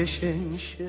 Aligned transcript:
Jesień 0.00 0.58
się 0.58 0.88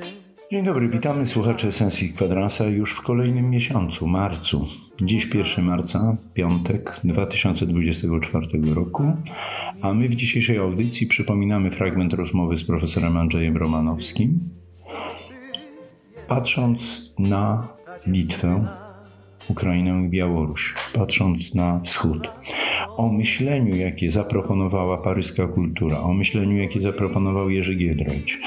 Dzień 0.52 0.66
dobry, 0.66 0.88
witamy 0.88 1.28
słuchacze 1.28 1.72
Sensji 1.72 2.14
Kwadransa 2.14 2.66
już 2.66 2.94
w 2.94 3.02
kolejnym 3.02 3.50
miesiącu, 3.50 4.08
marcu. 4.08 4.68
Dziś 5.02 5.36
1 5.36 5.66
marca, 5.66 6.18
piątek 6.34 7.00
2024 7.04 8.48
roku, 8.74 9.04
a 9.82 9.94
my 9.94 10.10
w 10.10 10.16
dzisiejszej 10.16 10.58
audycji 10.58 11.08
przypominamy 11.08 11.72
fragment 11.72 12.14
rozmowy 12.14 12.58
z 12.58 12.64
profesorem 12.64 13.18
Andrzejem 13.18 13.58
Romanowskim. 13.58 14.40
Patrząc 16.28 17.14
na 17.20 17.68
Litwę, 18.08 18.68
Ukrainę 19.48 20.06
i 20.06 20.10
Białoruś, 20.10 20.74
patrząc 20.94 21.56
na 21.56 21.80
wschód, 21.80 22.30
o 22.98 23.10
myśleniu, 23.10 23.76
jakie 23.76 24.12
zaproponowała 24.12 24.98
paryska 24.98 25.48
kultura, 25.48 26.00
o 26.00 26.14
myśleniu, 26.14 26.58
jakie 26.58 26.82
zaproponował 26.82 27.50
Jerzy 27.50 27.76
Giedroyć, 27.76 28.40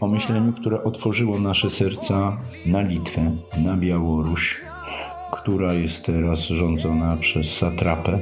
o 0.00 0.08
myśleniu, 0.08 0.52
które 0.52 0.84
otworzyło 0.84 1.38
nasze 1.38 1.70
serca 1.70 2.40
na 2.66 2.82
Litwę, 2.82 3.36
na 3.58 3.76
Białoruś, 3.76 4.60
która 5.32 5.74
jest 5.74 6.06
teraz 6.06 6.40
rządzona 6.40 7.16
przez 7.16 7.56
satrapę, 7.56 8.20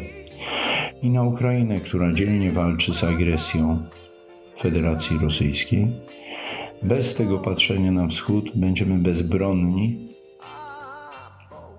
i 1.03 1.11
na 1.11 1.23
Ukrainę, 1.23 1.81
która 1.81 2.13
dzielnie 2.13 2.53
walczy 2.53 2.95
z 2.95 3.05
agresją 3.05 3.83
Federacji 4.61 5.19
Rosyjskiej. 5.19 5.87
Bez 6.83 7.15
tego 7.15 7.39
patrzenia 7.39 7.93
na 7.93 8.07
wschód 8.07 8.51
będziemy 8.55 8.99
bezbronni 8.99 10.09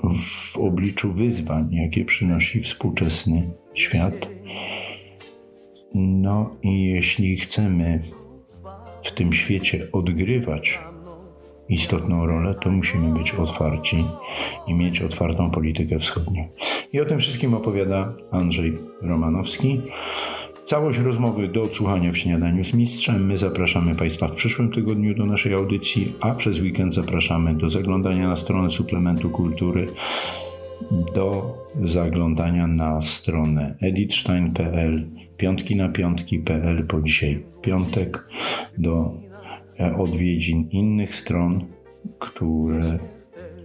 w 0.04 0.58
obliczu 0.58 1.14
wyzwań, 1.14 1.70
jakie 1.72 2.06
przynosi 2.06 2.62
współczesny 2.62 3.50
świat. 3.74 4.28
No 5.96 6.56
i 6.64 6.84
jeśli 6.84 7.38
chcemy 7.38 8.04
tym 9.20 9.34
świecie 9.34 9.88
odgrywać 9.92 10.80
istotną 11.70 12.26
rolę, 12.26 12.56
to 12.62 12.70
musimy 12.70 13.20
być 13.20 13.32
otwarci 13.32 14.06
i 14.68 14.74
mieć 14.74 15.02
otwartą 15.02 15.52
politykę 15.52 16.00
wschodnią. 16.00 16.48
I 16.94 17.02
o 17.02 17.06
tym 17.06 17.20
wszystkim 17.20 17.54
opowiada 17.54 18.14
Andrzej 18.32 18.78
Romanowski. 19.02 19.82
Całość 20.66 21.00
rozmowy 21.00 21.48
do 21.48 21.64
odsłuchania 21.64 22.12
w 22.12 22.18
śniadaniu 22.18 22.66
z 22.66 22.74
mistrzem. 22.74 23.26
My 23.26 23.38
zapraszamy 23.38 23.96
Państwa 23.96 24.28
w 24.28 24.36
przyszłym 24.36 24.72
tygodniu 24.72 25.16
do 25.16 25.26
naszej 25.26 25.54
audycji, 25.54 26.14
a 26.20 26.34
przez 26.34 26.60
weekend 26.60 26.94
zapraszamy 26.94 27.54
do 27.54 27.70
zaglądania 27.70 28.28
na 28.28 28.38
stronę 28.38 28.72
suplementu 28.72 29.30
kultury, 29.30 29.88
do 31.16 31.58
zaglądania 31.84 32.68
na 32.68 33.02
stronę 33.02 33.76
editstein.pl, 33.82 35.10
piątki 35.38 35.76
na 35.76 35.90
piątki.pl, 35.90 36.88
po 36.88 37.02
dzisiaj 37.02 37.44
piątek, 37.62 38.28
do 38.78 39.14
odwiedzin 39.98 40.68
innych 40.72 41.16
stron, 41.16 41.66
które 42.20 43.00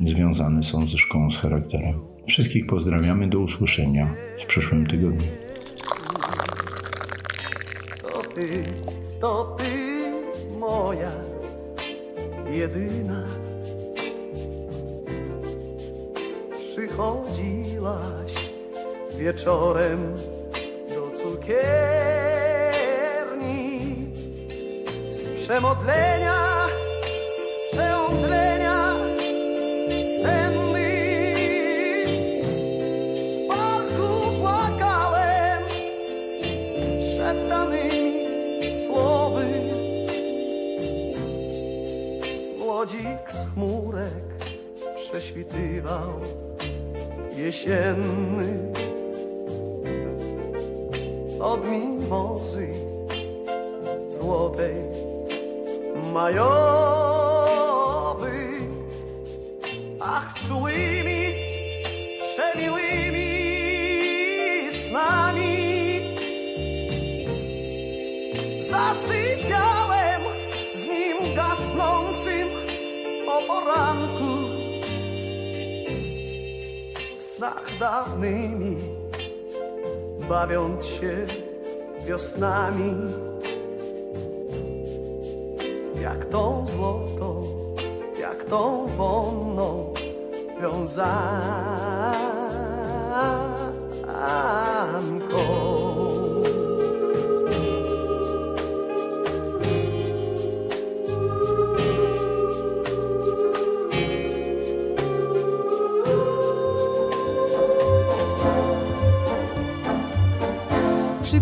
związane 0.00 0.62
są 0.62 0.86
ze 0.86 0.98
szkołą 0.98 1.30
z 1.30 1.36
charakterem. 1.36 1.94
Wszystkich 2.26 2.66
pozdrawiamy, 2.66 3.28
do 3.28 3.38
usłyszenia 3.38 4.14
w 4.42 4.46
przyszłym 4.46 4.86
tygodniu. 4.86 5.28
to 8.02 8.22
ty, 8.34 8.64
to 9.20 9.56
ty 9.58 9.70
moja 10.60 11.10
jedyna. 12.52 13.43
Przychodziłaś 16.74 18.34
wieczorem 19.18 20.16
do 20.88 21.10
cukierni 21.16 21.54
z 25.10 25.28
przemodlenia, 25.42 26.66
z 27.42 27.72
przeomdlenia 27.72 28.94
senny. 30.22 30.90
W 33.44 33.48
parku 33.48 34.08
płakałem 34.40 35.62
szeptanymi 37.16 38.76
słowy. 38.86 39.46
Młodzik 42.58 43.32
z 43.32 43.46
chmurek 43.54 44.24
prześwitywał 44.96 46.20
jesienny. 47.44 48.48
Od 51.40 51.70
mimozy 51.70 52.68
złotej 54.08 54.74
majowy, 56.12 57.18
ach 60.00 60.34
czułymi, 60.48 61.22
przemiłymi 62.20 63.30
snami. 64.70 65.54
Zasypiałem 68.70 70.20
z 70.74 70.80
nim 70.86 71.16
gasnącym 71.36 72.48
o 73.28 73.36
poranku 73.48 74.23
snach 77.36 77.78
dawnymi 77.78 78.76
bawiąc 80.28 80.86
się 80.86 81.26
wiosnami. 82.06 82.94
Jak 86.00 86.24
tą 86.24 86.66
złotą 86.66 87.44
jak 88.20 88.44
tą 88.44 88.86
wonną 88.86 89.94
wiązanką 90.60 90.94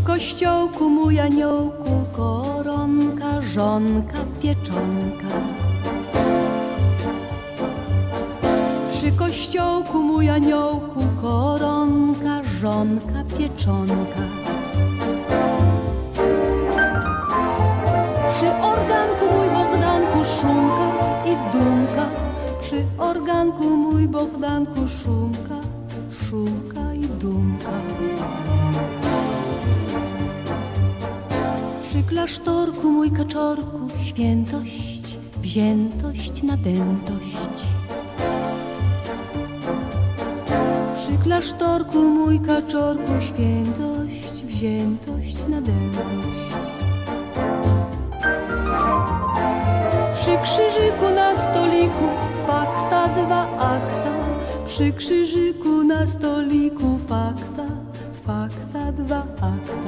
kościołku 0.05 0.91
mój 0.91 1.21
aniołku 1.21 2.05
koronka, 2.12 3.43
żonka, 3.43 4.19
pieczonka. 4.43 5.29
Przy 8.91 9.12
kościołku 9.12 10.03
mój 10.03 10.31
aniołku 10.31 11.00
koronka, 11.23 12.43
żonka, 12.61 13.25
pieczonka. 13.38 14.23
Przy 18.29 18.47
organku 18.62 19.25
mój 19.35 19.49
Bogdanku 19.50 20.25
szumka 20.25 20.87
i 21.26 21.53
dumka. 21.53 22.06
Przy 22.61 22.85
organku 22.99 23.65
mój 23.76 24.09
Bogdanku 24.09 24.88
szumka, 24.88 25.56
szumka 26.11 26.94
i 26.94 27.06
dumka. 27.06 27.71
Klasztorku 32.12 32.91
mój 32.91 33.11
kaczorku 33.11 33.88
świętość, 34.05 35.17
wziętość, 35.43 36.43
nadętość. 36.43 37.37
Przy 40.94 41.19
klasztorku 41.25 41.99
mój 41.99 42.41
kaczorku 42.41 43.12
świętość, 43.20 44.44
wziętość. 44.44 45.37
nadętość. 45.49 46.43
Przy 50.12 50.37
krzyżyku 50.43 51.14
na 51.14 51.37
stoliku 51.37 52.06
fakta 52.47 53.09
dwa 53.09 53.43
akta. 53.59 54.12
Przy 54.67 54.93
krzyżyku 54.93 55.85
na 55.85 56.06
stoliku 56.06 56.99
fakta, 57.09 57.67
fakta 58.26 58.93
dwa 58.93 59.19
akta. 59.41 59.81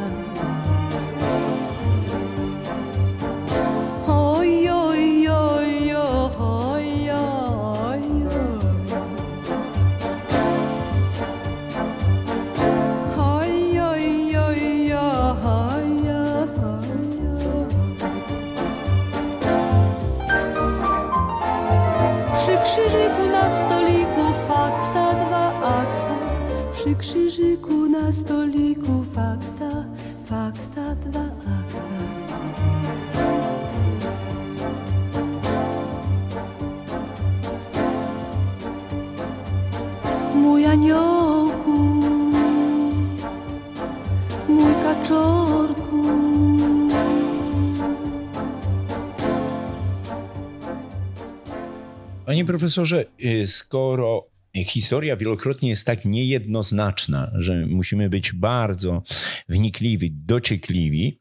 Panie 52.45 52.59
profesorze, 52.59 53.05
y, 53.25 53.47
skoro 53.47 54.31
historia 54.55 55.17
wielokrotnie 55.17 55.69
jest 55.69 55.87
tak 55.87 56.05
niejednoznaczna, 56.05 57.31
że 57.35 57.67
musimy 57.67 58.11
być 58.11 58.33
bardzo 58.33 59.03
wnikliwi, 59.49 60.13
dociekliwi, 60.13 61.21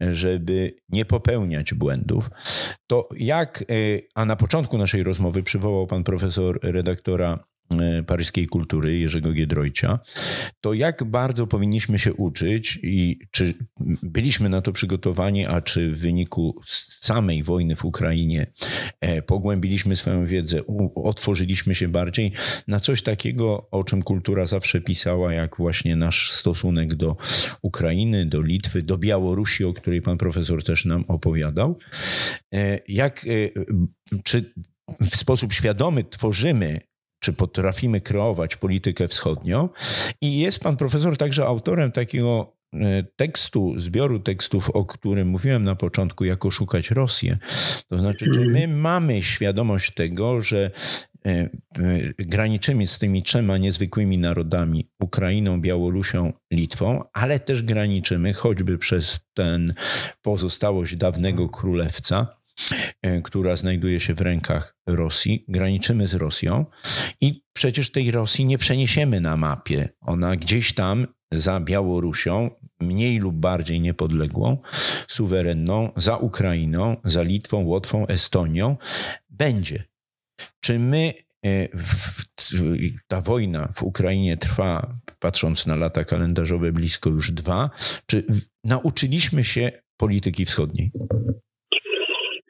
żeby 0.00 0.74
nie 0.88 1.04
popełniać 1.04 1.74
błędów, 1.74 2.30
to 2.86 3.08
jak, 3.16 3.64
y, 3.70 4.08
a 4.14 4.24
na 4.24 4.36
początku 4.36 4.78
naszej 4.78 5.02
rozmowy 5.02 5.42
przywołał 5.42 5.86
pan 5.86 6.04
profesor 6.04 6.58
redaktora 6.62 7.38
y, 7.38 7.51
paryskiej 8.06 8.46
kultury 8.46 8.98
Jerzego 8.98 9.32
Giedroycia, 9.32 9.98
to 10.60 10.74
jak 10.74 11.04
bardzo 11.04 11.46
powinniśmy 11.46 11.98
się 11.98 12.14
uczyć 12.14 12.78
i 12.82 13.18
czy 13.30 13.54
byliśmy 14.02 14.48
na 14.48 14.62
to 14.62 14.72
przygotowani, 14.72 15.46
a 15.46 15.60
czy 15.60 15.92
w 15.92 15.98
wyniku 15.98 16.60
samej 17.00 17.42
wojny 17.42 17.76
w 17.76 17.84
Ukrainie 17.84 18.46
e, 19.00 19.22
pogłębiliśmy 19.22 19.96
swoją 19.96 20.26
wiedzę, 20.26 20.60
otworzyliśmy 20.94 21.74
się 21.74 21.88
bardziej 21.88 22.32
na 22.68 22.80
coś 22.80 23.02
takiego, 23.02 23.70
o 23.70 23.84
czym 23.84 24.02
kultura 24.02 24.46
zawsze 24.46 24.80
pisała, 24.80 25.32
jak 25.32 25.56
właśnie 25.56 25.96
nasz 25.96 26.30
stosunek 26.30 26.94
do 26.94 27.16
Ukrainy, 27.62 28.26
do 28.26 28.42
Litwy, 28.42 28.82
do 28.82 28.98
Białorusi, 28.98 29.64
o 29.64 29.72
której 29.72 30.02
pan 30.02 30.18
profesor 30.18 30.64
też 30.64 30.84
nam 30.84 31.04
opowiadał. 31.08 31.78
E, 32.54 32.78
Jak, 32.88 33.26
e, 33.26 33.28
czy 34.24 34.52
w 35.00 35.16
sposób 35.16 35.52
świadomy 35.52 36.04
tworzymy 36.04 36.80
czy 37.22 37.32
potrafimy 37.32 38.00
kreować 38.00 38.56
politykę 38.56 39.08
wschodnią. 39.08 39.68
I 40.20 40.38
jest 40.38 40.60
pan 40.60 40.76
profesor 40.76 41.16
także 41.16 41.46
autorem 41.46 41.92
takiego 41.92 42.52
e, 42.74 43.02
tekstu, 43.16 43.80
zbioru 43.80 44.20
tekstów, 44.20 44.70
o 44.70 44.84
którym 44.84 45.28
mówiłem 45.28 45.64
na 45.64 45.74
początku, 45.74 46.24
jak 46.24 46.46
oszukać 46.46 46.90
Rosję. 46.90 47.38
To 47.88 47.98
znaczy, 47.98 48.30
czy 48.34 48.40
my 48.40 48.68
mamy 48.68 49.22
świadomość 49.22 49.94
tego, 49.94 50.40
że 50.40 50.70
e, 51.26 51.30
e, 51.30 51.50
graniczymy 52.18 52.86
z 52.86 52.98
tymi 52.98 53.22
trzema 53.22 53.58
niezwykłymi 53.58 54.18
narodami 54.18 54.86
Ukrainą, 55.00 55.60
Białorusią, 55.60 56.32
Litwą, 56.52 57.04
ale 57.12 57.40
też 57.40 57.62
graniczymy 57.62 58.32
choćby 58.32 58.78
przez 58.78 59.20
ten 59.34 59.74
pozostałość 60.22 60.96
dawnego 60.96 61.48
królewca, 61.48 62.41
która 63.24 63.56
znajduje 63.56 64.00
się 64.00 64.14
w 64.14 64.20
rękach 64.20 64.76
Rosji. 64.86 65.44
Graniczymy 65.48 66.06
z 66.06 66.14
Rosją 66.14 66.66
i 67.20 67.42
przecież 67.52 67.92
tej 67.92 68.10
Rosji 68.10 68.44
nie 68.44 68.58
przeniesiemy 68.58 69.20
na 69.20 69.36
mapie. 69.36 69.88
Ona 70.00 70.36
gdzieś 70.36 70.74
tam 70.74 71.06
za 71.32 71.60
Białorusią, 71.60 72.50
mniej 72.80 73.18
lub 73.18 73.36
bardziej 73.36 73.80
niepodległą, 73.80 74.58
suwerenną, 75.08 75.92
za 75.96 76.16
Ukrainą, 76.16 76.96
za 77.04 77.22
Litwą, 77.22 77.64
Łotwą, 77.64 78.06
Estonią, 78.06 78.76
będzie. 79.30 79.84
Czy 80.60 80.78
my, 80.78 81.12
e, 81.46 81.68
ta 83.08 83.20
wojna 83.20 83.68
w 83.74 83.82
Ukrainie 83.82 84.36
trwa, 84.36 84.94
patrząc 85.18 85.66
na 85.66 85.76
lata 85.76 86.04
kalendarzowe, 86.04 86.72
blisko 86.72 87.10
już 87.10 87.30
dwa, 87.30 87.70
czy 88.06 88.26
nauczyliśmy 88.64 89.44
się 89.44 89.72
polityki 89.96 90.44
wschodniej? 90.44 90.92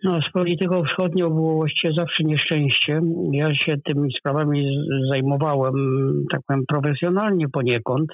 No, 0.04 0.20
z 0.28 0.32
polityką 0.32 0.84
wschodnią 0.84 1.30
było 1.30 1.54
właściwie 1.54 1.94
zawsze 1.94 2.24
nieszczęście. 2.24 3.00
Ja 3.32 3.54
się 3.54 3.74
tymi 3.84 4.12
sprawami 4.18 4.86
zajmowałem, 5.10 5.74
tak 6.32 6.40
powiem, 6.46 6.64
profesjonalnie 6.68 7.46
poniekąd, 7.48 8.10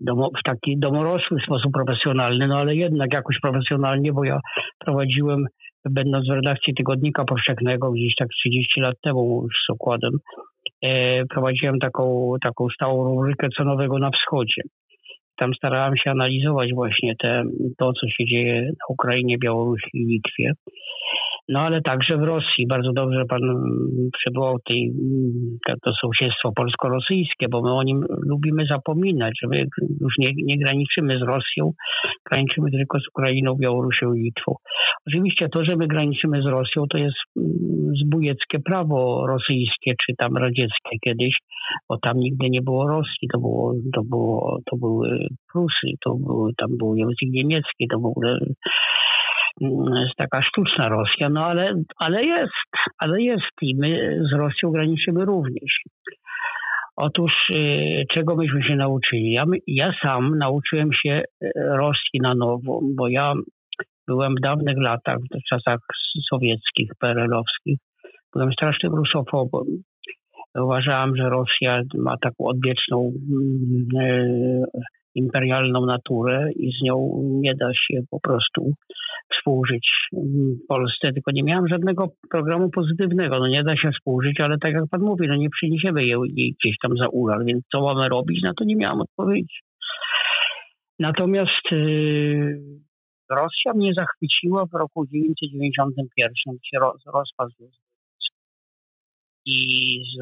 domo, 0.00 0.30
w 0.40 0.42
taki 0.42 0.78
domorosły 0.78 1.40
sposób 1.46 1.72
profesjonalny, 1.72 2.48
no 2.48 2.56
ale 2.56 2.76
jednak 2.76 3.14
jakoś 3.14 3.36
profesjonalnie, 3.42 4.12
bo 4.12 4.24
ja 4.24 4.40
prowadziłem, 4.78 5.46
będąc 5.90 6.28
w 6.28 6.32
redakcji 6.32 6.74
Tygodnika 6.74 7.24
Powszechnego 7.24 7.90
gdzieś 7.90 8.14
tak 8.18 8.28
30 8.28 8.80
lat 8.80 8.94
temu 9.04 9.42
już 9.42 9.54
z 9.66 9.70
okładem, 9.70 10.12
e, 10.82 11.24
prowadziłem 11.26 11.78
taką, 11.78 12.34
taką 12.42 12.68
stałą 12.74 13.04
rubrykę 13.04 13.48
co 13.56 13.64
nowego 13.64 13.98
na 13.98 14.10
wschodzie. 14.10 14.62
Tam 15.36 15.54
starałem 15.54 15.96
się 15.96 16.10
analizować 16.10 16.74
właśnie 16.74 17.14
te, 17.16 17.42
to, 17.78 17.92
co 17.92 18.08
się 18.08 18.24
dzieje 18.24 18.62
na 18.62 18.86
Ukrainie, 18.88 19.38
Białorusi 19.38 19.90
i 19.94 20.04
Litwie. 20.04 20.52
No 21.48 21.60
ale 21.60 21.80
także 21.82 22.16
w 22.16 22.22
Rosji. 22.22 22.66
Bardzo 22.68 22.92
dobrze 22.92 23.24
pan 23.28 23.42
mm, 23.42 24.10
przywołał 24.18 24.56
tej, 24.68 24.90
mm, 24.90 25.58
to- 25.84 25.92
sąsiedztwo 26.02 26.52
polsko-rosyjskie, 26.56 27.46
bo 27.50 27.62
my 27.62 27.72
o 27.72 27.82
nim 27.82 28.04
lubimy 28.30 28.66
zapominać, 28.66 29.32
że 29.42 29.48
my 29.48 29.64
już 30.00 30.14
nie, 30.18 30.28
nie 30.44 30.58
graniczymy 30.58 31.18
z 31.18 31.22
Rosją, 31.22 31.72
graniczymy 32.30 32.70
tylko 32.70 32.98
z 32.98 33.08
Ukrainą, 33.08 33.54
Białorusią 33.54 34.14
i 34.14 34.22
Litwą. 34.22 34.54
Oczywiście 35.06 35.48
to, 35.48 35.64
że 35.64 35.76
my 35.76 35.86
graniczymy 35.86 36.42
z 36.42 36.46
Rosją, 36.46 36.84
to 36.90 36.98
jest 36.98 37.16
mm, 37.36 37.48
zbójeckie 38.04 38.58
prawo 38.58 39.26
rosyjskie, 39.26 39.92
czy 40.06 40.12
tam 40.18 40.36
radzieckie 40.36 40.98
kiedyś, 41.04 41.38
bo 41.88 41.98
tam 41.98 42.16
nigdy 42.16 42.50
nie 42.50 42.62
było 42.62 42.88
Rosji, 42.88 43.28
to, 43.32 43.38
było, 43.38 43.74
to, 43.94 44.02
było, 44.10 44.58
to 44.70 44.76
były 44.76 45.26
Prusy, 45.52 45.88
to 46.04 46.14
były, 46.14 46.52
tam 46.56 46.68
był 46.78 46.94
język 46.94 47.28
niemiecki, 47.32 47.88
to 47.92 47.98
w 47.98 48.06
ogóle 48.06 48.38
taka 50.16 50.42
sztuczna 50.42 50.88
Rosja, 50.88 51.28
no 51.28 51.46
ale, 51.46 51.74
ale 51.98 52.24
jest, 52.24 52.70
ale 52.98 53.22
jest 53.22 53.62
i 53.62 53.76
my 53.76 54.20
z 54.32 54.36
Rosją 54.36 54.70
graniczymy 54.70 55.24
również. 55.24 55.80
Otóż 56.96 57.32
y, 57.54 58.04
czego 58.14 58.36
myśmy 58.36 58.62
się 58.62 58.76
nauczyli? 58.76 59.32
Ja, 59.32 59.44
ja 59.66 59.92
sam 60.02 60.38
nauczyłem 60.38 60.92
się 60.92 61.22
y, 61.44 61.50
Rosji 61.54 62.20
na 62.22 62.34
nowo, 62.34 62.80
bo 62.96 63.08
ja 63.08 63.32
byłem 64.08 64.34
w 64.34 64.40
dawnych 64.40 64.76
latach, 64.78 65.18
w 65.18 65.48
czasach 65.48 65.78
sowieckich, 66.30 66.90
PRL-owskich, 67.00 67.78
byłem 68.32 68.52
strasznym 68.52 68.94
rusofobem. 68.94 69.64
Uważałem, 70.54 71.16
że 71.16 71.30
Rosja 71.30 71.82
ma 71.94 72.16
taką 72.16 72.44
odwieczną 72.44 73.12
mm, 73.30 73.86
e, 74.00 74.64
imperialną 75.14 75.86
naturę 75.86 76.50
i 76.56 76.72
z 76.72 76.82
nią 76.82 77.22
nie 77.24 77.54
da 77.54 77.74
się 77.74 78.00
po 78.10 78.20
prostu 78.20 78.72
współżyć 79.32 79.92
mm, 80.12 80.58
Polsce, 80.68 81.12
tylko 81.12 81.30
nie 81.30 81.42
miałem 81.42 81.68
żadnego 81.68 82.08
programu 82.30 82.70
pozytywnego. 82.70 83.38
No 83.38 83.48
nie 83.48 83.62
da 83.62 83.76
się 83.76 83.90
współżyć, 83.90 84.40
ale 84.40 84.58
tak 84.58 84.72
jak 84.72 84.84
pan 84.90 85.00
mówi, 85.00 85.28
no 85.28 85.36
nie 85.36 85.50
przyniesiemy 85.50 86.04
jej 86.04 86.54
gdzieś 86.60 86.76
tam 86.82 86.96
za 86.96 87.08
ural, 87.08 87.44
więc 87.44 87.64
co 87.72 87.80
mamy 87.80 88.08
robić? 88.08 88.42
Na 88.42 88.54
to 88.58 88.64
nie 88.64 88.76
miałem 88.76 89.00
odpowiedzi. 89.00 89.58
Natomiast 90.98 91.72
y, 91.72 92.58
Rosja 93.30 93.72
mnie 93.74 93.92
zachwyciła 93.98 94.66
w 94.66 94.74
roku 94.74 95.06
1991, 95.06 96.58
się 96.64 96.78
roz, 96.78 97.02
rozpadł 97.06 97.52
i 99.46 99.56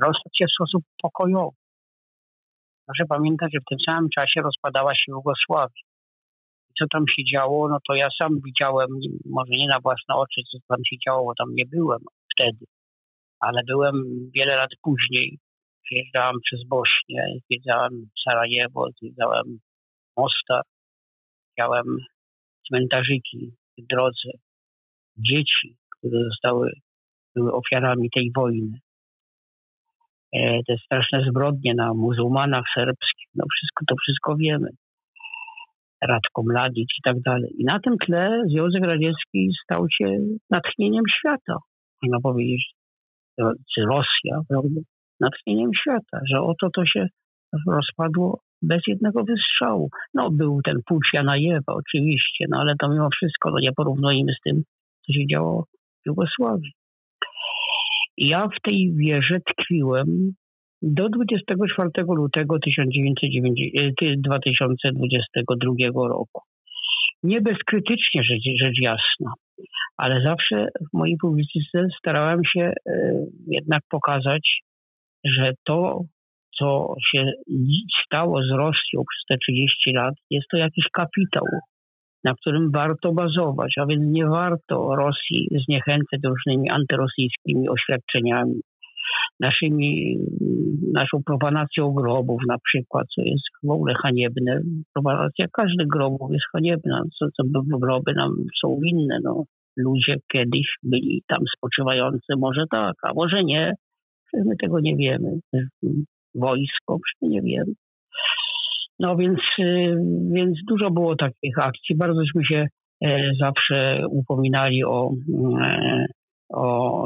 rozpadł 0.02 0.34
się 0.38 0.44
w 0.46 0.54
sposób 0.54 0.82
pokojowy. 1.02 1.56
Proszę 2.86 3.04
pamiętać, 3.08 3.50
że 3.54 3.60
w 3.60 3.68
tym 3.68 3.78
samym 3.88 4.08
czasie 4.18 4.40
rozpadała 4.42 4.94
się 4.94 5.04
Jugosławia. 5.08 5.82
Co 6.78 6.84
tam 6.92 7.04
się 7.16 7.22
działo, 7.34 7.68
no 7.68 7.78
to 7.88 7.94
ja 7.94 8.08
sam 8.18 8.40
widziałem, 8.44 8.88
może 9.24 9.50
nie 9.50 9.68
na 9.68 9.80
własne 9.80 10.14
oczy, 10.14 10.40
co 10.52 10.58
tam 10.68 10.78
się 10.86 10.96
działo, 11.06 11.24
bo 11.24 11.34
tam 11.34 11.54
nie 11.54 11.66
byłem 11.66 12.00
wtedy, 12.32 12.64
ale 13.40 13.60
byłem 13.66 13.94
wiele 14.34 14.56
lat 14.56 14.70
później. 14.82 15.38
Jeżdżałem 15.90 16.36
przez 16.44 16.68
Bośnię, 16.68 17.24
zwiedzałem 17.44 17.92
Sarajewo, 18.24 18.88
zwiedzałem 18.98 19.58
Mostar. 20.16 20.62
widziałem 21.50 21.84
cmentarzyki 22.68 23.52
w 23.78 23.86
drodze, 23.86 24.30
dzieci, 25.16 25.76
które 25.98 26.24
zostały, 26.24 26.72
były 27.34 27.52
ofiarami 27.52 28.10
tej 28.10 28.30
wojny. 28.36 28.78
E, 30.32 30.62
te 30.66 30.76
straszne 30.84 31.24
zbrodnie 31.30 31.74
na 31.74 31.94
muzułmanach 31.94 32.64
serbskich, 32.74 33.28
no 33.34 33.44
wszystko, 33.54 33.84
to 33.88 33.94
wszystko 34.02 34.36
wiemy. 34.36 34.68
Radko 36.08 36.42
Mladic 36.42 36.88
i 36.98 37.02
tak 37.04 37.20
dalej. 37.20 37.50
I 37.58 37.64
na 37.64 37.78
tym 37.80 37.98
tle 37.98 38.42
Związek 38.50 38.84
Radziecki 38.84 39.50
stał 39.64 39.86
się 39.90 40.16
natchnieniem 40.50 41.04
świata. 41.18 41.56
Można 42.02 42.20
powiedzieć, 42.22 42.72
czy 43.74 43.80
Rosja, 43.80 44.40
prawda? 44.48 44.80
Natchnieniem 45.20 45.70
świata, 45.80 46.20
że 46.30 46.40
oto 46.40 46.68
to 46.74 46.86
się 46.86 47.06
rozpadło 47.66 48.40
bez 48.62 48.80
jednego 48.86 49.24
wystrzału. 49.24 49.88
No 50.14 50.30
był 50.30 50.60
ten 50.64 50.80
pucz 50.86 51.12
Janajewa 51.12 51.72
oczywiście, 51.74 52.44
no 52.48 52.58
ale 52.60 52.74
to 52.80 52.88
mimo 52.88 53.08
wszystko 53.12 53.50
no, 53.50 53.58
nie 53.60 53.72
porównujemy 53.72 54.32
z 54.32 54.40
tym, 54.44 54.62
co 55.06 55.12
się 55.12 55.26
działo 55.26 55.64
w 56.02 56.06
Jugosławii. 56.06 56.72
I 58.16 58.28
ja 58.28 58.48
w 58.48 58.60
tej 58.62 58.94
wierze 58.96 59.38
tkwiłem 59.40 60.32
do 60.82 61.08
24 61.08 61.90
lutego 62.08 62.58
2022 64.16 66.08
roku. 66.08 66.42
Nie 67.22 67.40
bezkrytycznie 67.40 68.22
rzecz, 68.22 68.42
rzecz 68.60 68.78
jasna, 68.82 69.32
ale 69.96 70.22
zawsze 70.24 70.68
w 70.80 70.98
mojej 70.98 71.16
publicystyce 71.20 71.86
starałem 71.98 72.40
się 72.44 72.60
e, 72.60 72.72
jednak 73.46 73.82
pokazać, 73.88 74.60
że 75.24 75.52
to, 75.64 76.00
co 76.58 76.94
się 77.10 77.32
stało 78.06 78.42
z 78.42 78.50
Rosją 78.50 79.02
przez 79.10 79.24
te 79.28 79.36
30 79.38 79.92
lat, 79.92 80.14
jest 80.30 80.46
to 80.50 80.56
jakiś 80.56 80.84
kapitał, 80.92 81.44
na 82.24 82.34
którym 82.34 82.70
warto 82.70 83.12
bazować, 83.12 83.74
a 83.78 83.86
więc 83.86 84.02
nie 84.06 84.26
warto 84.26 84.96
Rosji 84.96 85.48
zniechęcać 85.64 86.20
różnymi 86.24 86.70
antyrosyjskimi 86.70 87.68
oświadczeniami, 87.68 88.60
naszymi, 89.40 90.18
naszą 90.92 91.22
profanacją 91.26 91.92
grobów 91.92 92.40
na 92.48 92.56
przykład, 92.64 93.06
co 93.14 93.22
jest 93.22 93.44
w 93.62 93.70
ogóle 93.70 93.94
haniebne. 93.94 94.60
Profanacja 94.94 95.46
każdych 95.52 95.86
grobów 95.86 96.32
jest 96.32 96.44
haniebna, 96.52 97.02
co, 97.18 97.26
co 97.36 97.42
groby 97.78 98.12
nam 98.14 98.30
są 98.62 98.78
winne. 98.82 99.18
No. 99.24 99.44
Ludzie 99.76 100.16
kiedyś 100.32 100.66
byli 100.82 101.22
tam 101.26 101.44
spoczywający, 101.56 102.32
może 102.38 102.64
tak, 102.70 102.94
a 103.02 103.14
może 103.14 103.44
nie. 103.44 103.74
My 104.34 104.56
tego 104.56 104.80
nie 104.80 104.96
wiemy. 104.96 105.38
Wojsko, 106.34 106.98
nie 107.22 107.42
wiemy. 107.42 107.72
No 108.98 109.16
więc, 109.16 109.38
y, 109.58 109.96
więc 110.32 110.58
dużo 110.68 110.90
było 110.90 111.16
takich 111.16 111.58
akcji. 111.58 111.96
Bardzo 111.96 112.20
żeśmy 112.24 112.44
się 112.44 112.66
e, 113.04 113.30
zawsze 113.40 114.06
upominali 114.10 114.84
o, 114.84 115.10
e, 115.60 116.06
o 116.52 117.04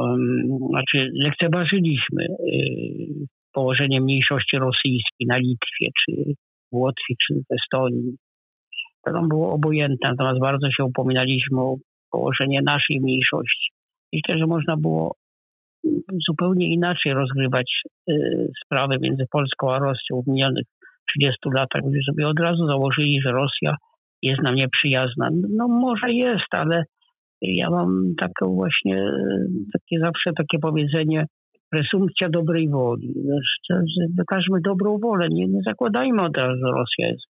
znaczy 0.71 1.11
lekceważyliśmy 1.15 2.25
y, 2.25 3.27
położenie 3.53 4.01
mniejszości 4.01 4.57
rosyjskiej 4.59 5.27
na 5.27 5.37
Litwie, 5.39 5.89
czy 6.05 6.13
w 6.73 6.77
Łotwie, 6.77 7.15
czy 7.27 7.35
w 7.35 7.55
Estonii. 7.55 8.17
To 9.05 9.13
nam 9.13 9.29
było 9.29 9.53
obojętne, 9.53 10.11
natomiast 10.11 10.41
bardzo 10.41 10.71
się 10.71 10.85
upominaliśmy 10.85 11.61
o 11.61 11.77
położenie 12.11 12.61
naszej 12.63 13.01
mniejszości. 13.01 13.71
Myślę, 14.13 14.39
że 14.39 14.47
można 14.47 14.77
było 14.77 15.15
zupełnie 16.29 16.75
inaczej 16.75 17.13
rozgrywać 17.13 17.83
y, 18.11 18.51
sprawy 18.65 18.99
między 19.01 19.25
Polską 19.31 19.73
a 19.73 19.79
Rosją 19.79 20.23
w 20.23 20.29
minionych 20.29 20.65
30 21.09 21.39
latach, 21.55 21.83
gdzie 21.91 22.01
sobie 22.07 22.29
od 22.29 22.41
razu 22.41 22.67
założyli, 22.67 23.21
że 23.21 23.33
Rosja 23.33 23.77
jest 24.23 24.43
nam 24.43 24.55
nieprzyjazna. 24.55 25.29
No 25.57 25.69
może 25.69 26.13
jest, 26.13 26.51
ale 26.51 26.85
ja 27.43 27.71
mam 27.71 28.15
takie 28.21 28.47
właśnie, 28.47 29.11
takie 29.73 29.99
zawsze 30.01 30.31
takie 30.37 30.59
powiedzenie, 30.59 31.27
presumpcja 31.71 32.29
dobrej 32.29 32.69
woli. 32.69 33.15
Wykażmy 34.19 34.59
dobrą 34.65 34.99
wolę, 34.99 35.27
nie, 35.31 35.47
nie 35.47 35.61
zakładajmy 35.67 36.23
od 36.23 36.37
razu, 36.37 36.57
że 36.65 36.73
Rosja 36.73 37.09
jest 37.09 37.27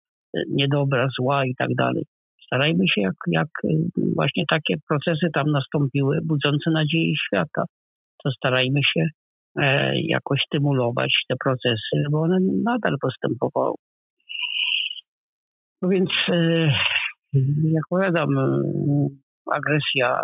niedobra, 0.50 1.08
zła 1.20 1.46
i 1.46 1.56
tak 1.56 1.70
dalej. 1.78 2.04
Starajmy 2.46 2.88
się, 2.88 3.02
jak, 3.02 3.16
jak 3.28 3.48
właśnie 4.16 4.44
takie 4.50 4.76
procesy 4.90 5.28
tam 5.34 5.52
nastąpiły, 5.52 6.20
budzące 6.24 6.72
nadzieję 6.72 7.14
świata, 7.28 7.64
to 8.24 8.32
starajmy 8.32 8.80
się 8.94 9.06
E, 9.60 9.94
jakoś 10.02 10.40
stymulować 10.48 11.14
te 11.30 11.36
procesy, 11.44 12.04
bo 12.12 12.22
one 12.22 12.38
nadal 12.64 12.96
postępowały. 13.02 13.76
No 15.82 15.90
więc, 15.90 16.10
e, 16.30 16.72
jak 17.64 17.84
powiadam, 17.90 18.30
agresja, 19.52 20.20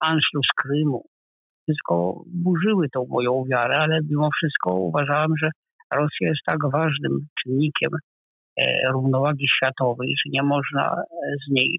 Anschluss 0.00 0.48
Krymu, 0.56 1.04
wszystko 1.62 2.22
burzyły 2.26 2.88
tą 2.88 3.06
moją 3.08 3.44
wiarę, 3.50 3.78
ale 3.78 4.00
mimo 4.10 4.28
wszystko 4.36 4.74
uważałem, 4.74 5.30
że 5.42 5.50
Rosja 5.92 6.28
jest 6.28 6.40
tak 6.46 6.58
ważnym 6.72 7.26
czynnikiem 7.42 7.90
e, 8.58 8.92
równowagi 8.92 9.46
światowej, 9.56 10.08
że 10.08 10.30
nie 10.30 10.42
można 10.42 11.02
z 11.46 11.52
niej 11.52 11.78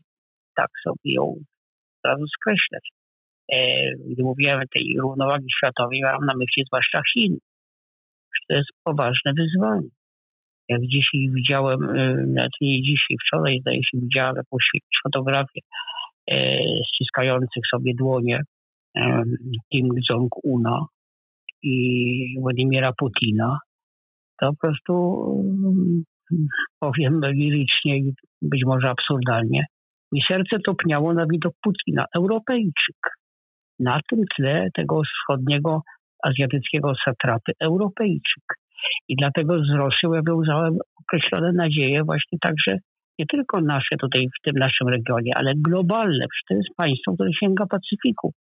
tak 0.56 0.70
sobie 0.84 1.14
ją 1.14 1.36
razu 2.06 2.26
skreślać. 2.28 2.90
E, 3.52 3.58
gdy 4.12 4.24
mówiłem 4.24 4.60
o 4.60 4.64
tej 4.76 4.98
równowagi 5.02 5.48
światowej, 5.58 6.02
mam 6.02 6.26
na 6.26 6.34
myśli 6.34 6.64
zwłaszcza 6.68 7.02
Chin. 7.14 7.38
To 8.50 8.56
jest 8.56 8.70
poważne 8.84 9.34
wyzwanie. 9.38 9.90
Jak 10.70 10.82
dzisiaj 10.82 11.30
widziałem, 11.34 11.90
e, 11.90 12.26
nawet 12.28 12.52
nie 12.62 12.82
dzisiaj, 12.82 13.18
wczoraj 13.26 13.60
zdaje 13.62 13.84
się 13.84 13.98
widziałem 13.98 14.36
jakąś 14.36 14.66
fotografię 15.04 15.62
e, 15.62 15.70
ściskających 16.88 17.64
sobie 17.74 17.94
dłonie 17.96 18.42
Kim 19.72 19.90
Jong-una 20.10 20.86
i 21.64 22.36
Władimira 22.42 22.92
Putina, 22.98 23.58
to 24.42 24.50
po 24.50 24.58
prostu 24.62 24.94
powiem 26.80 27.22
lirycznie 27.24 27.98
i 27.98 28.14
być 28.42 28.62
może 28.66 28.90
absurdalnie. 28.90 29.66
Mi 30.12 30.22
serce 30.32 30.58
topniało 30.66 31.14
na 31.14 31.26
widok 31.26 31.54
Putina, 31.64 32.06
Europejczyk 32.18 32.98
na 33.80 34.00
tym 34.10 34.20
tle 34.36 34.68
tego 34.74 35.02
wschodniego 35.04 35.82
azjatyckiego 36.24 36.94
satrapy 37.06 37.52
Europejczyk. 37.62 38.44
I 39.08 39.16
dlatego 39.16 39.64
z 39.64 39.70
Rosją 39.78 40.14
ja 40.14 40.22
wiązałem 40.28 40.78
określone 41.02 41.52
nadzieje 41.52 42.04
właśnie 42.04 42.38
także 42.42 42.78
nie 43.20 43.26
tylko 43.26 43.62
nasze 43.62 43.96
tutaj 44.02 44.28
w 44.28 44.42
tym 44.44 44.60
naszym 44.60 44.88
regionie, 44.88 45.32
ale 45.36 45.54
globalne. 45.56 46.26
Przecież 46.30 46.46
to 46.48 46.54
jest 46.54 46.70
państwo, 46.78 47.14
które 47.14 47.30
sięga 47.34 47.66
Pacyfiku. 47.66 48.34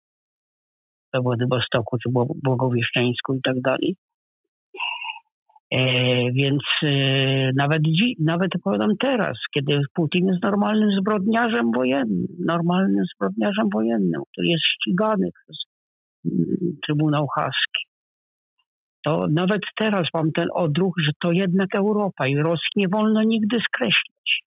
We 1.14 1.22
Władywostoku, 1.22 1.98
czy 1.98 2.10
Błogowieszczeńsku 2.44 3.34
i 3.34 3.42
tak 3.42 3.62
dalej. 3.62 3.96
E, 5.72 5.82
więc 6.32 6.64
e, 6.84 6.90
nawet, 7.56 7.82
nawet 8.20 8.52
powiadam 8.64 8.98
teraz, 9.00 9.38
kiedy 9.54 9.82
Putin 9.94 10.28
jest 10.28 10.44
normalnym 10.44 10.90
zbrodniarzem 11.00 11.72
wojennym, 11.72 12.28
normalnym 12.46 13.04
zbrodniarzem 13.16 13.70
wojennym, 13.74 14.22
który 14.32 14.48
jest 14.48 14.64
ścigany 14.64 15.30
przez 15.32 15.58
mm, 16.26 16.78
Trybunał 16.86 17.28
Haski, 17.28 17.88
to 19.08 19.28
nawet 19.30 19.62
teraz 19.78 20.08
mam 20.14 20.32
ten 20.32 20.48
odruch, 20.54 20.94
że 21.06 21.12
to 21.24 21.32
jednak 21.32 21.76
Europa 21.76 22.28
i 22.28 22.36
Rosji 22.36 22.70
nie 22.76 22.88
wolno 22.88 23.24
nigdy 23.24 23.58
skreślić. 23.60 24.47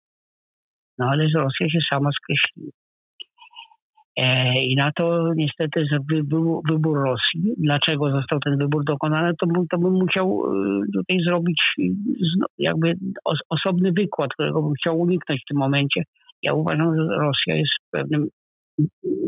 No 0.97 1.05
ale 1.05 1.27
z 1.29 1.35
Rosja 1.35 1.69
się 1.69 1.79
sama 1.89 2.09
skreśliła. 2.11 2.71
E, 4.17 4.53
I 4.63 4.75
na 4.75 4.91
to 4.91 5.33
niestety 5.35 5.85
wybór, 6.11 6.61
wybór 6.71 6.97
Rosji. 6.97 7.53
Dlaczego 7.57 8.11
został 8.11 8.39
ten 8.39 8.57
wybór 8.57 8.83
dokonany, 8.85 9.33
to, 9.41 9.47
to 9.71 9.77
bym 9.77 9.93
musiał 9.93 10.41
e, 10.45 10.81
tutaj 10.93 11.17
zrobić 11.27 11.61
jakby 12.57 12.93
osobny 13.49 13.91
wykład, 13.91 14.33
którego 14.33 14.61
bym 14.61 14.73
chciał 14.73 14.99
uniknąć 14.99 15.41
w 15.41 15.47
tym 15.47 15.57
momencie. 15.57 16.03
Ja 16.43 16.53
uważam, 16.53 16.95
że 16.95 17.03
Rosja 17.03 17.55
jest 17.55 17.71
pewnym 17.91 18.27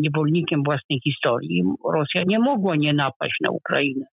niewolnikiem 0.01 0.63
własnej 0.63 0.99
historii. 1.03 1.63
Rosja 1.93 2.21
nie 2.27 2.39
mogła 2.39 2.75
nie 2.75 2.93
napaść 2.93 3.35
na 3.41 3.49
Ukrainę. 3.51 4.05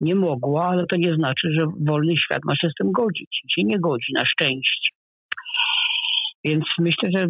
Nie 0.00 0.14
mogła, 0.14 0.68
ale 0.68 0.86
to 0.86 0.96
nie 0.96 1.14
znaczy, 1.14 1.52
że 1.58 1.66
wolny 1.80 2.16
świat 2.16 2.44
ma 2.44 2.56
się 2.56 2.68
z 2.68 2.74
tym 2.74 2.92
godzić. 2.92 3.42
Się 3.54 3.64
nie 3.64 3.80
godzi, 3.80 4.12
na 4.18 4.24
szczęście. 4.24 4.91
Więc 6.44 6.64
myślę, 6.78 7.08
że 7.16 7.26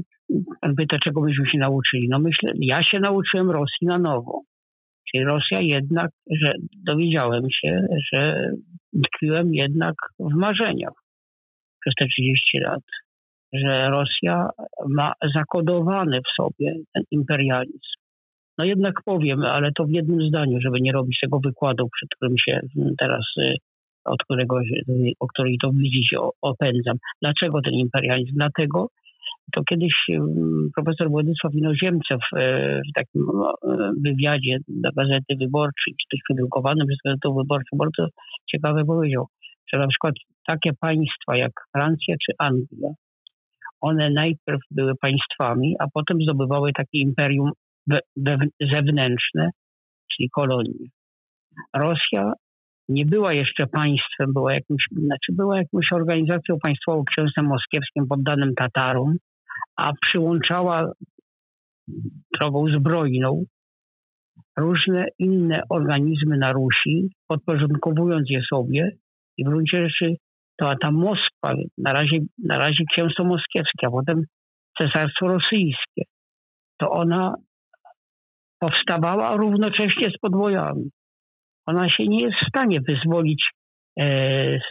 pyta, 0.76 0.98
czego 0.98 1.20
byśmy 1.20 1.46
się 1.46 1.58
nauczyli. 1.58 2.08
No 2.08 2.18
myślę, 2.18 2.52
ja 2.60 2.82
się 2.82 3.00
nauczyłem 3.00 3.50
Rosji 3.50 3.86
na 3.86 3.98
nowo. 3.98 4.42
Czyli 5.10 5.24
Rosja 5.24 5.58
jednak, 5.60 6.10
że 6.30 6.52
dowiedziałem 6.86 7.42
się, 7.50 7.86
że 8.12 8.50
tkwiłem 9.06 9.54
jednak 9.54 9.94
w 10.18 10.34
marzeniach 10.34 10.92
przez 11.80 11.94
te 12.00 12.06
30 12.06 12.58
lat. 12.58 12.82
Że 13.52 13.90
Rosja 13.90 14.48
ma 14.88 15.12
zakodowany 15.34 16.20
w 16.20 16.42
sobie 16.42 16.74
ten 16.94 17.02
imperializm. 17.10 18.02
No 18.58 18.64
jednak 18.64 18.94
powiem, 19.04 19.42
ale 19.42 19.72
to 19.72 19.84
w 19.84 19.90
jednym 19.90 20.28
zdaniu, 20.28 20.60
żeby 20.60 20.80
nie 20.80 20.92
robić 20.92 21.18
tego 21.20 21.40
wykładu, 21.44 21.88
przed 21.96 22.08
którym 22.16 22.38
się 22.38 22.60
teraz, 22.98 23.24
y, 23.38 23.56
od 24.04 24.22
którego, 24.24 24.60
o 25.20 25.26
której 25.26 25.56
to 25.62 25.70
widzicie, 25.70 26.16
opędzam. 26.42 26.96
Dlaczego 27.22 27.60
ten 27.62 27.74
imperializm? 27.74 28.32
Dlatego, 28.34 28.88
To 29.52 29.62
kiedyś 29.70 29.94
profesor 30.76 31.10
Władysław 31.10 31.54
Inoziemcew 31.54 32.20
e, 32.36 32.80
w 32.90 32.92
takim 32.94 33.22
e, 33.22 33.92
wywiadzie 34.04 34.58
dla 34.68 34.90
Gazety 34.96 35.36
Wyborczej, 35.40 35.94
czy 36.00 36.06
też 36.10 36.20
wydrukowanym 36.30 36.86
przez 36.86 36.98
Gazetę 37.04 37.28
Wyborczą, 37.38 37.76
bardzo 37.76 38.06
ciekawe 38.50 38.84
powiedział, 38.84 39.26
że 39.72 39.78
na 39.78 39.88
przykład 39.88 40.14
takie 40.46 40.70
państwa 40.80 41.36
jak 41.36 41.52
Francja 41.76 42.14
czy 42.26 42.32
Anglia, 42.38 42.90
one 43.80 44.10
najpierw 44.10 44.60
były 44.70 44.92
państwami, 45.00 45.74
a 45.78 45.84
potem 45.94 46.18
zdobywały 46.22 46.72
takie 46.72 46.98
imperium 46.98 47.50
we, 47.86 47.98
we, 48.16 48.36
zewnętrzne, 48.74 49.50
czyli 50.12 50.30
kolonie. 50.30 50.88
Rosja 51.76 52.32
nie 52.88 53.06
była 53.06 53.32
jeszcze 53.32 53.66
państwem, 53.66 54.32
była 54.32 54.54
jakimś, 54.54 54.84
znaczy 54.92 55.32
była 55.32 55.58
jakąś 55.58 55.92
organizacją 55.92 56.58
państwową 56.62 57.04
księstwem 57.04 57.46
moskiewskim 57.46 58.06
poddanym 58.08 58.54
Tatarom, 58.54 59.16
a 59.76 59.92
przyłączała 60.00 60.92
drogą 62.40 62.66
zbrojną 62.78 63.44
różne 64.56 65.06
inne 65.18 65.62
organizmy 65.68 66.38
na 66.38 66.52
Rusi, 66.52 67.08
podporządkowując 67.28 68.30
je 68.30 68.42
sobie 68.42 68.96
i 69.36 69.44
w 69.44 69.48
gruncie 69.48 69.88
rzeczy 69.88 70.16
to 70.56 70.74
ta 70.80 70.90
Moskwa, 70.90 71.54
na 71.78 71.92
razie, 71.92 72.18
na 72.38 72.58
razie 72.58 72.84
księstwo 72.92 73.24
moskiewskie, 73.24 73.86
a 73.86 73.90
potem 73.90 74.24
cesarstwo 74.78 75.28
rosyjskie, 75.28 76.02
to 76.80 76.90
ona 76.90 77.34
powstawała 78.58 79.36
równocześnie 79.36 80.10
z 80.10 80.18
podwojami. 80.18 80.90
Ona 81.66 81.88
się 81.88 82.04
nie 82.08 82.24
jest 82.24 82.36
w 82.36 82.48
stanie 82.48 82.80
wyzwolić 82.80 83.50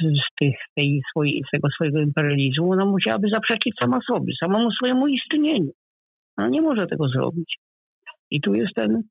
z, 0.02 0.26
tych, 0.40 0.56
tej 0.76 1.02
swojej, 1.12 1.42
z 1.48 1.52
tego 1.52 1.68
swojego 1.76 2.00
imperializmu. 2.00 2.72
Ona 2.72 2.86
musiałaby 2.86 3.28
zaprzeczyć 3.34 3.74
sama 3.82 4.00
sobie, 4.08 4.34
samemu 4.44 4.72
swojemu 4.72 5.08
istnieniu. 5.08 5.72
Ona 6.38 6.48
nie 6.50 6.62
może 6.62 6.88
tego 6.88 7.08
zrobić. 7.08 7.56
I 8.32 8.42
tu 8.42 8.54
jest 8.54 8.74
ten, 8.76 9.02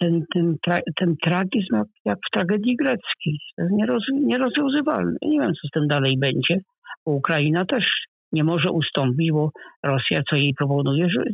ten, 0.00 0.24
ten, 0.34 0.56
tra, 0.64 0.80
ten 0.96 1.16
tragizm 1.22 1.74
jak, 1.74 1.86
jak, 2.04 2.18
w 2.18 2.30
tragedii 2.32 2.76
greckiej. 2.76 3.38
Nieroz, 3.58 4.02
nierozwiązywalne. 4.12 5.16
Nie 5.22 5.40
wiem, 5.40 5.52
co 5.52 5.68
z 5.68 5.70
tym 5.70 5.88
dalej 5.88 6.18
będzie, 6.18 6.58
bo 7.06 7.12
Ukraina 7.12 7.64
też 7.64 7.84
nie 8.32 8.44
może 8.44 8.70
ustąpić, 8.70 9.32
bo 9.32 9.50
Rosja 9.82 10.22
co 10.30 10.36
jej 10.36 10.54
proponuje, 10.54 11.08
że 11.08 11.24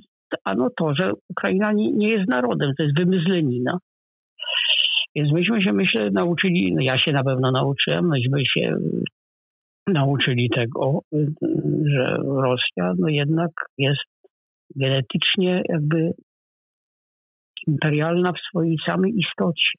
ano 0.45 0.69
to, 0.79 0.95
że 0.95 1.13
Ukraina 1.29 1.73
nie, 1.73 1.93
nie 1.93 2.09
jest 2.09 2.29
narodem, 2.29 2.73
to 2.77 2.83
jest 2.83 2.97
wymyślenina. 2.99 3.79
Więc 5.15 5.33
myśmy 5.33 5.63
się, 5.63 5.73
myślę, 5.73 6.11
nauczyli, 6.11 6.75
no 6.75 6.83
ja 6.83 6.99
się 6.99 7.13
na 7.13 7.25
pewno 7.25 7.51
nauczyłem, 7.51 8.09
myśmy 8.09 8.43
się 8.47 8.77
nauczyli 9.87 10.51
tego, 10.51 11.01
że 11.85 12.17
Rosja 12.25 12.93
no 12.99 13.09
jednak 13.09 13.51
jest 13.79 14.05
genetycznie 14.77 15.63
jakby 15.69 16.13
imperialna 17.67 18.33
w 18.33 18.49
swojej 18.49 18.77
samej 18.87 19.13
istocie. 19.17 19.71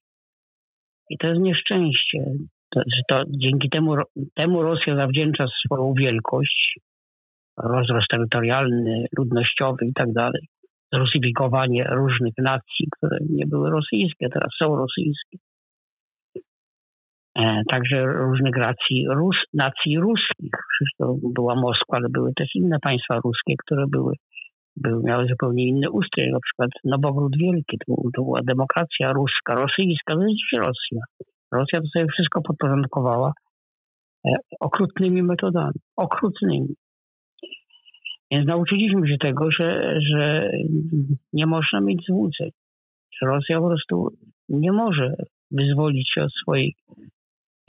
I 1.09 1.17
to 1.17 1.27
jest 1.27 1.41
nieszczęście. 1.41 2.19
To, 2.69 2.81
to 3.09 3.23
dzięki 3.27 3.69
temu, 3.69 3.95
temu 4.35 4.61
Rosja 4.61 4.95
zawdzięcza 4.95 5.45
swoją 5.65 5.93
wielkość, 5.93 6.79
rozrost 7.57 8.07
terytorialny, 8.11 9.05
ludnościowy 9.17 9.85
i 9.85 9.93
tak 9.93 10.13
dalej, 10.13 10.47
zrusyfikowanie 10.93 11.83
różnych 11.83 12.33
nacji, 12.37 12.87
które 12.97 13.17
nie 13.29 13.45
były 13.47 13.69
rosyjskie, 13.69 14.29
teraz 14.29 14.49
są 14.59 14.75
rosyjskie. 14.75 15.37
E, 17.37 17.61
także 17.71 18.05
różnych 18.05 18.55
nacji, 18.55 19.05
Rus, 19.09 19.35
nacji 19.53 19.99
ruskich. 19.99 20.51
Przecież 20.69 20.91
to 20.97 21.15
była 21.33 21.55
Moskwa, 21.55 21.97
ale 21.97 22.07
były 22.09 22.33
też 22.35 22.47
inne 22.55 22.77
państwa 22.79 23.19
ruskie, 23.23 23.53
które 23.65 23.85
były 23.87 24.13
były, 24.75 25.03
miały 25.03 25.27
zupełnie 25.27 25.67
inny 25.67 25.91
ustrój. 25.91 26.31
Na 26.31 26.39
przykład 26.39 26.69
Nowogród 26.83 27.37
Wielki, 27.37 27.77
to, 27.77 27.95
to 28.15 28.23
była 28.23 28.39
demokracja 28.43 29.13
ruska, 29.13 29.55
rosyjska, 29.55 30.15
to 30.15 30.21
jest 30.21 30.67
Rosja. 30.67 31.01
Rosja 31.51 31.81
to 31.81 31.87
sobie 31.87 32.05
wszystko 32.13 32.41
podporządkowała 32.41 33.33
e, 34.27 34.35
okrutnymi 34.59 35.23
metodami. 35.23 35.79
Okrutnymi. 35.97 36.75
Więc 38.31 38.47
nauczyliśmy 38.47 39.07
się 39.07 39.17
tego, 39.17 39.51
że, 39.51 39.99
że 40.01 40.51
nie 41.33 41.45
można 41.45 41.81
mieć 41.81 42.05
złudzeń. 42.07 42.49
Że 43.13 43.25
Rosja 43.25 43.59
po 43.59 43.67
prostu 43.67 44.07
nie 44.49 44.71
może 44.71 45.15
wyzwolić 45.51 46.11
się 46.13 46.23
od, 46.23 46.31
swojej, 46.41 46.75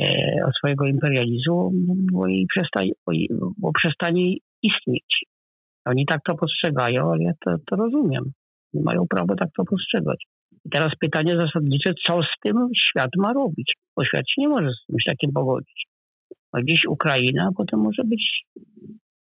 e, 0.01 0.07
od 0.47 0.55
swojego 0.59 0.87
imperializmu, 0.87 1.71
bo, 2.13 2.27
jej 2.27 2.47
przestaje, 2.47 2.93
bo, 3.07 3.13
bo 3.59 3.73
przestanie 3.73 4.37
istnieć. 4.63 5.25
Oni 5.85 6.07
tak 6.07 6.21
to 6.25 6.35
postrzegają, 6.35 7.13
ale 7.13 7.23
ja 7.23 7.33
to, 7.45 7.57
to 7.67 7.77
rozumiem. 7.77 8.25
Mają 8.75 9.07
prawo 9.11 9.35
tak 9.37 9.49
to 9.57 9.65
postrzegać. 9.65 10.25
I 10.65 10.71
teraz 10.71 10.93
pytanie 11.01 11.37
zasadnicze, 11.41 11.93
co 12.07 12.23
z 12.23 12.41
tym 12.43 12.69
świat 12.89 13.11
ma 13.17 13.33
robić? 13.33 13.73
Bo 13.97 14.05
świat 14.05 14.25
się 14.29 14.43
nie 14.43 14.49
może 14.49 14.69
z 14.71 14.87
czymś 14.87 15.05
takim 15.05 15.33
pogodzić. 15.33 15.87
No 16.53 16.61
dziś 16.63 16.85
Ukraina, 16.85 17.49
a 17.51 17.55
potem 17.57 17.81
może 17.81 18.05
być, 18.05 18.45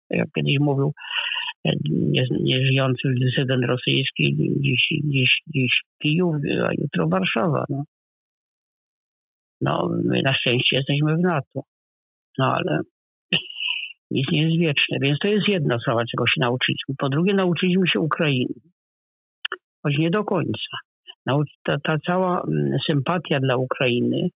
jak 0.09 0.27
kiedyś 0.35 0.59
mówił 0.59 0.93
nieżyjący 2.39 3.07
nie 3.07 3.25
dysydent 3.25 3.65
rosyjski, 3.65 4.35
dziś, 4.61 4.87
dziś, 5.03 5.41
dziś 5.47 5.81
Kijów, 6.01 6.35
a 6.65 6.69
jutro 6.81 7.07
Warszawa. 7.07 7.65
No. 7.69 7.83
no, 9.61 9.89
my 10.03 10.21
na 10.21 10.33
szczęście 10.33 10.77
jesteśmy 10.77 11.15
w 11.15 11.19
NATO. 11.19 11.61
No 12.37 12.45
ale 12.55 12.79
nic 14.11 14.27
nie 14.31 14.41
jest 14.41 14.59
wieczne. 14.59 14.97
Więc 15.01 15.19
to 15.19 15.27
jest 15.27 15.47
jedna 15.47 15.79
sprawa, 15.79 16.03
czego 16.11 16.27
się 16.27 16.41
nauczyliśmy. 16.41 16.95
Po 16.97 17.09
drugie, 17.09 17.33
nauczyliśmy 17.33 17.87
się 17.87 17.99
Ukrainy. 17.99 18.53
Choć 19.83 19.97
nie 19.97 20.09
do 20.09 20.23
końca. 20.23 20.77
Ta, 21.63 21.77
ta 21.83 21.97
cała 22.05 22.41
mm, 22.41 22.77
sympatia 22.91 23.39
dla 23.39 23.57
Ukrainy 23.57 24.29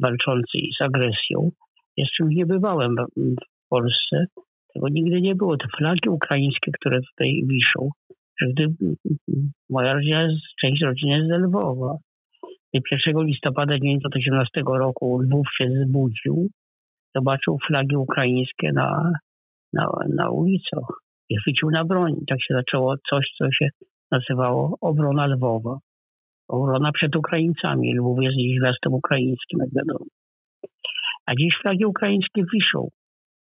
walczącej 0.00 0.70
z 0.78 0.82
agresją 0.82 1.50
jest 1.96 2.12
czymś 2.12 2.34
niebywałym 2.34 2.96
w 3.16 3.68
Polsce. 3.68 4.26
Tego 4.74 4.88
nigdy 4.88 5.20
nie 5.20 5.34
było. 5.34 5.56
Te 5.56 5.66
flagi 5.78 6.08
ukraińskie, 6.08 6.72
które 6.80 7.00
tutaj 7.00 7.42
wiszą, 7.46 7.88
gdy 8.42 8.66
moja 9.70 9.94
rodzina, 9.94 10.28
część 10.60 10.82
rodziny 10.82 11.16
jest 11.16 11.28
z 11.28 11.46
Lwowa. 11.46 11.96
1 12.72 13.24
listopada 13.24 13.74
1918 13.74 14.62
roku 14.66 15.18
Lwów 15.18 15.46
się 15.58 15.68
zbudził 15.86 16.48
zobaczył 17.16 17.58
flagi 17.66 17.96
ukraińskie 17.96 18.72
na, 18.72 19.12
na, 19.72 19.90
na 20.08 20.30
ulicach 20.30 20.88
i 21.28 21.36
chwycił 21.36 21.70
na 21.70 21.84
broń. 21.84 22.14
Tak 22.28 22.38
się 22.42 22.54
zaczęło 22.54 22.94
coś, 23.10 23.32
co 23.38 23.52
się 23.52 23.68
nazywało 24.10 24.76
obrona 24.80 25.26
Lwowa. 25.26 25.78
Obrona 26.48 26.92
przed 26.92 27.16
Ukraińcami. 27.16 27.94
Lwów 27.94 28.18
jest 28.22 28.36
dziś 28.36 28.60
miastem 28.62 28.94
ukraińskim, 28.94 29.58
jak 29.60 29.68
wiadomo. 29.74 30.04
A 31.26 31.34
dziś 31.34 31.56
flagi 31.62 31.84
ukraińskie 31.84 32.42
wiszą. 32.54 32.88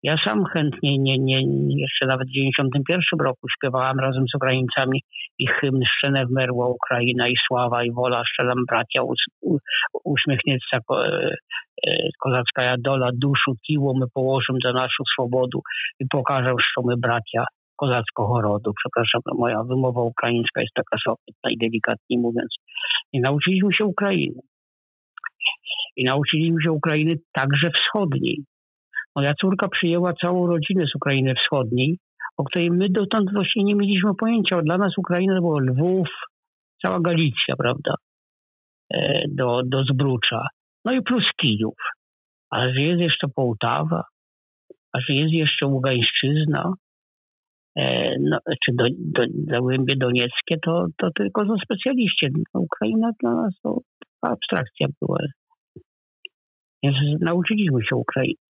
Ja 0.03 0.17
sam 0.27 0.45
chętnie, 0.45 0.99
nie, 0.99 1.19
nie, 1.19 1.41
jeszcze 1.81 2.07
nawet 2.07 2.29
w 2.29 2.33
1991 2.33 3.27
roku 3.27 3.49
śpiewałam 3.57 3.99
razem 4.01 4.25
z 4.33 4.35
Ukraińcami 4.35 5.03
ich 5.39 5.51
hymn 5.51 5.81
Szczenew 5.85 6.31
Merła 6.31 6.69
Ukraina 6.69 7.29
i 7.29 7.35
Sława 7.47 7.85
i 7.85 7.93
Wola, 7.93 8.23
Szczelam 8.25 8.65
bracia, 8.69 9.01
uśmiechnięta 10.05 10.79
ko, 10.87 11.07
e, 11.07 11.35
e, 11.87 12.09
kozacka 12.21 12.75
dola, 12.79 13.11
duszu 13.15 13.53
tiło 13.67 13.95
my 13.99 14.07
położymy 14.15 14.59
za 14.65 14.73
naszą 14.73 15.05
swobodu 15.13 15.61
i 16.01 16.05
pokażę, 16.07 16.51
że 16.59 16.83
my 16.87 16.95
bracia 16.97 17.45
kozacko 17.77 18.41
rodu. 18.43 18.73
Przepraszam, 18.81 19.21
moja 19.39 19.63
wymowa 19.65 20.01
ukraińska 20.01 20.61
jest 20.61 20.75
taka 20.75 20.97
sobie, 21.05 21.31
najdelikatniej 21.45 22.19
mówiąc. 22.19 22.55
I 23.13 23.21
nauczyliśmy 23.21 23.73
się 23.73 23.85
Ukrainy. 23.85 24.41
I 25.97 26.05
nauczyliśmy 26.05 26.63
się 26.63 26.73
Ukrainy 26.73 27.15
także 27.33 27.71
wschodniej 27.71 28.45
Moja 29.16 29.35
córka 29.35 29.68
przyjęła 29.68 30.12
całą 30.12 30.46
rodzinę 30.46 30.87
z 30.87 30.94
Ukrainy 30.94 31.35
Wschodniej, 31.35 31.99
o 32.37 32.44
której 32.44 32.70
my 32.70 32.88
dotąd 32.90 33.33
właśnie 33.33 33.64
nie 33.64 33.75
mieliśmy 33.75 34.14
pojęcia. 34.14 34.62
Dla 34.62 34.79
nas 34.79 34.99
Ukraina 34.99 35.35
to 35.35 35.40
było 35.40 35.61
Lwów, 35.61 36.09
cała 36.83 37.01
Galicja, 37.01 37.57
prawda, 37.59 37.94
e, 38.94 39.23
do, 39.29 39.61
do 39.66 39.85
Zbrucza. 39.85 40.46
No 40.85 40.92
i 40.92 41.03
plus 41.03 41.27
Kijów. 41.37 41.75
Ale 42.51 42.75
że 42.75 42.81
jest 42.81 43.01
jeszcze 43.01 43.29
Połtawa, 43.29 44.03
a 44.92 45.01
że 45.01 45.12
jest 45.14 45.33
jeszcze 45.33 45.66
Ługańszczyzna, 45.66 46.73
e, 47.77 48.14
no, 48.20 48.38
czy 48.64 48.73
do, 48.75 48.85
do, 48.99 49.23
Zagłębie 49.51 49.96
Donieckie, 49.96 50.57
to, 50.64 50.87
to 50.99 51.11
tylko 51.16 51.46
za 51.46 51.55
specjaliści. 51.64 52.27
No, 52.55 52.61
Ukraina 52.61 53.11
dla 53.20 53.35
nas 53.35 53.55
to 53.62 53.79
abstrakcja 54.23 54.87
była. 55.03 55.18
Więc 56.83 56.96
nauczyliśmy 57.20 57.83
się 57.83 57.96
Ukrainy 57.96 58.50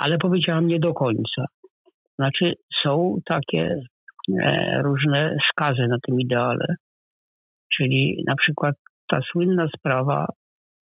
ale 0.00 0.18
powiedziałam 0.18 0.66
nie 0.66 0.78
do 0.78 0.94
końca. 0.94 1.44
Znaczy, 2.18 2.52
są 2.82 3.18
takie 3.24 3.82
e, 4.42 4.82
różne 4.82 5.36
skazy 5.50 5.86
na 5.88 5.96
tym 6.06 6.20
ideale. 6.20 6.74
Czyli 7.76 8.24
na 8.26 8.36
przykład 8.36 8.74
ta 9.08 9.20
słynna 9.32 9.68
sprawa 9.76 10.26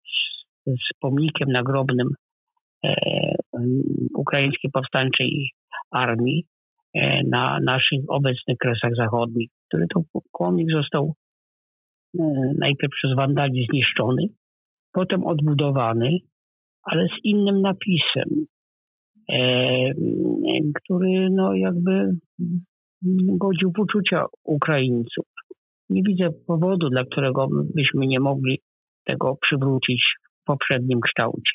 z, 0.04 0.70
z 0.70 0.98
pomnikiem 1.00 1.48
nagrobnym 1.52 2.08
e, 2.84 2.94
ukraińskiej 4.16 4.70
powstańczej 4.70 5.50
armii, 5.90 6.44
e, 6.94 7.22
na 7.24 7.58
naszych 7.62 8.00
obecnych 8.08 8.58
kresach 8.58 8.94
zachodnich, 8.96 9.50
który 9.68 9.86
to 9.94 10.00
pomnik 10.32 10.70
został 10.72 11.14
e, 12.18 12.22
najpierw 12.58 12.92
przez 12.92 13.16
wandali 13.16 13.66
zniszczony, 13.70 14.22
potem 14.92 15.26
odbudowany, 15.26 16.18
ale 16.82 17.06
z 17.08 17.24
innym 17.24 17.60
napisem, 17.60 18.46
który 20.74 21.28
no 21.30 21.54
jakby 21.54 22.10
godził 23.38 23.72
w 23.76 23.78
uczucia 23.80 24.24
Ukraińców. 24.44 25.24
Nie 25.90 26.02
widzę 26.02 26.28
powodu, 26.46 26.88
dla 26.88 27.04
którego 27.04 27.48
byśmy 27.74 28.06
nie 28.06 28.20
mogli 28.20 28.58
tego 29.04 29.36
przywrócić 29.40 30.02
w 30.42 30.44
poprzednim 30.44 31.00
kształcie. 31.00 31.52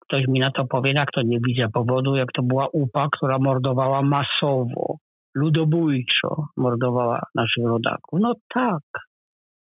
Ktoś 0.00 0.26
mi 0.28 0.40
na 0.40 0.50
to 0.50 0.66
powie, 0.66 0.92
jak 0.96 1.10
to 1.12 1.22
nie 1.22 1.38
widzę 1.46 1.68
powodu, 1.72 2.16
jak 2.16 2.32
to 2.32 2.42
była 2.42 2.68
UPA, 2.72 3.08
która 3.12 3.38
mordowała 3.38 4.02
masowo, 4.02 4.96
ludobójczo 5.34 6.46
mordowała 6.56 7.22
naszych 7.34 7.64
rodaków. 7.64 8.20
No 8.22 8.34
tak, 8.54 8.82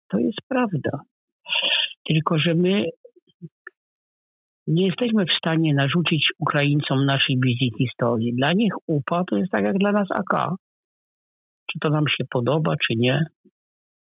to 0.08 0.18
jest 0.18 0.38
prawda. 0.48 1.00
Tylko, 2.08 2.38
że 2.38 2.54
my 2.54 2.84
nie 4.66 4.86
jesteśmy 4.86 5.24
w 5.24 5.38
stanie 5.38 5.74
narzucić 5.74 6.28
Ukraińcom 6.38 7.06
naszej 7.06 7.36
wizji 7.44 7.72
historii. 7.78 8.34
Dla 8.34 8.52
nich 8.52 8.72
UPA 8.86 9.24
to 9.30 9.36
jest 9.36 9.52
tak 9.52 9.64
jak 9.64 9.78
dla 9.78 9.92
nas 9.92 10.08
AK. 10.10 10.54
Czy 11.72 11.78
to 11.78 11.90
nam 11.90 12.04
się 12.08 12.24
podoba, 12.30 12.74
czy 12.76 12.94
nie. 12.96 13.24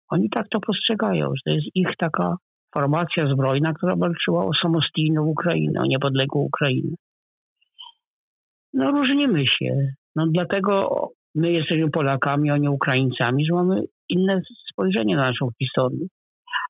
Oni 0.09 0.31
tak 0.31 0.49
to 0.49 0.61
postrzegają, 0.61 1.27
że 1.27 1.41
to 1.45 1.51
jest 1.51 1.67
ich 1.75 1.89
taka 1.99 2.37
formacja 2.75 3.27
zbrojna, 3.35 3.73
która 3.73 3.97
walczyła 3.97 4.47
o 4.47 4.51
samostijną 4.63 5.25
Ukrainę, 5.27 5.81
o 5.81 5.87
niepodległą 5.87 6.41
Ukrainę. 6.41 6.95
No 8.73 8.91
różnimy 8.91 9.47
się. 9.47 9.95
No 10.17 10.27
dlatego 10.27 10.89
my 11.35 11.53
jesteśmy 11.53 11.91
Polakami, 11.91 12.51
oni 12.51 12.69
Ukraińcami, 12.69 13.47
że 13.47 13.55
mamy 13.55 13.83
inne 14.09 14.41
spojrzenie 14.73 15.17
na 15.17 15.23
naszą 15.23 15.49
historię. 15.59 16.07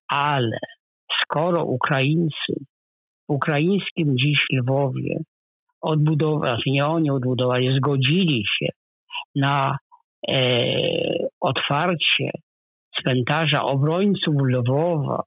Ale 0.09 0.59
skoro 1.23 1.65
Ukraińcy 1.65 2.55
ukraińskim 3.29 4.17
dziś 4.19 4.39
Lwowie 4.53 5.19
odbudowali, 5.81 6.51
znaczy 6.51 6.71
nie 6.71 6.87
oni 6.87 7.11
odbudowali, 7.11 7.77
zgodzili 7.77 8.45
się 8.59 8.69
na 9.35 9.79
e, 10.29 10.39
otwarcie 11.41 12.31
cmentarza 13.01 13.63
obrońców 13.63 14.35
Lwowa, 14.43 15.23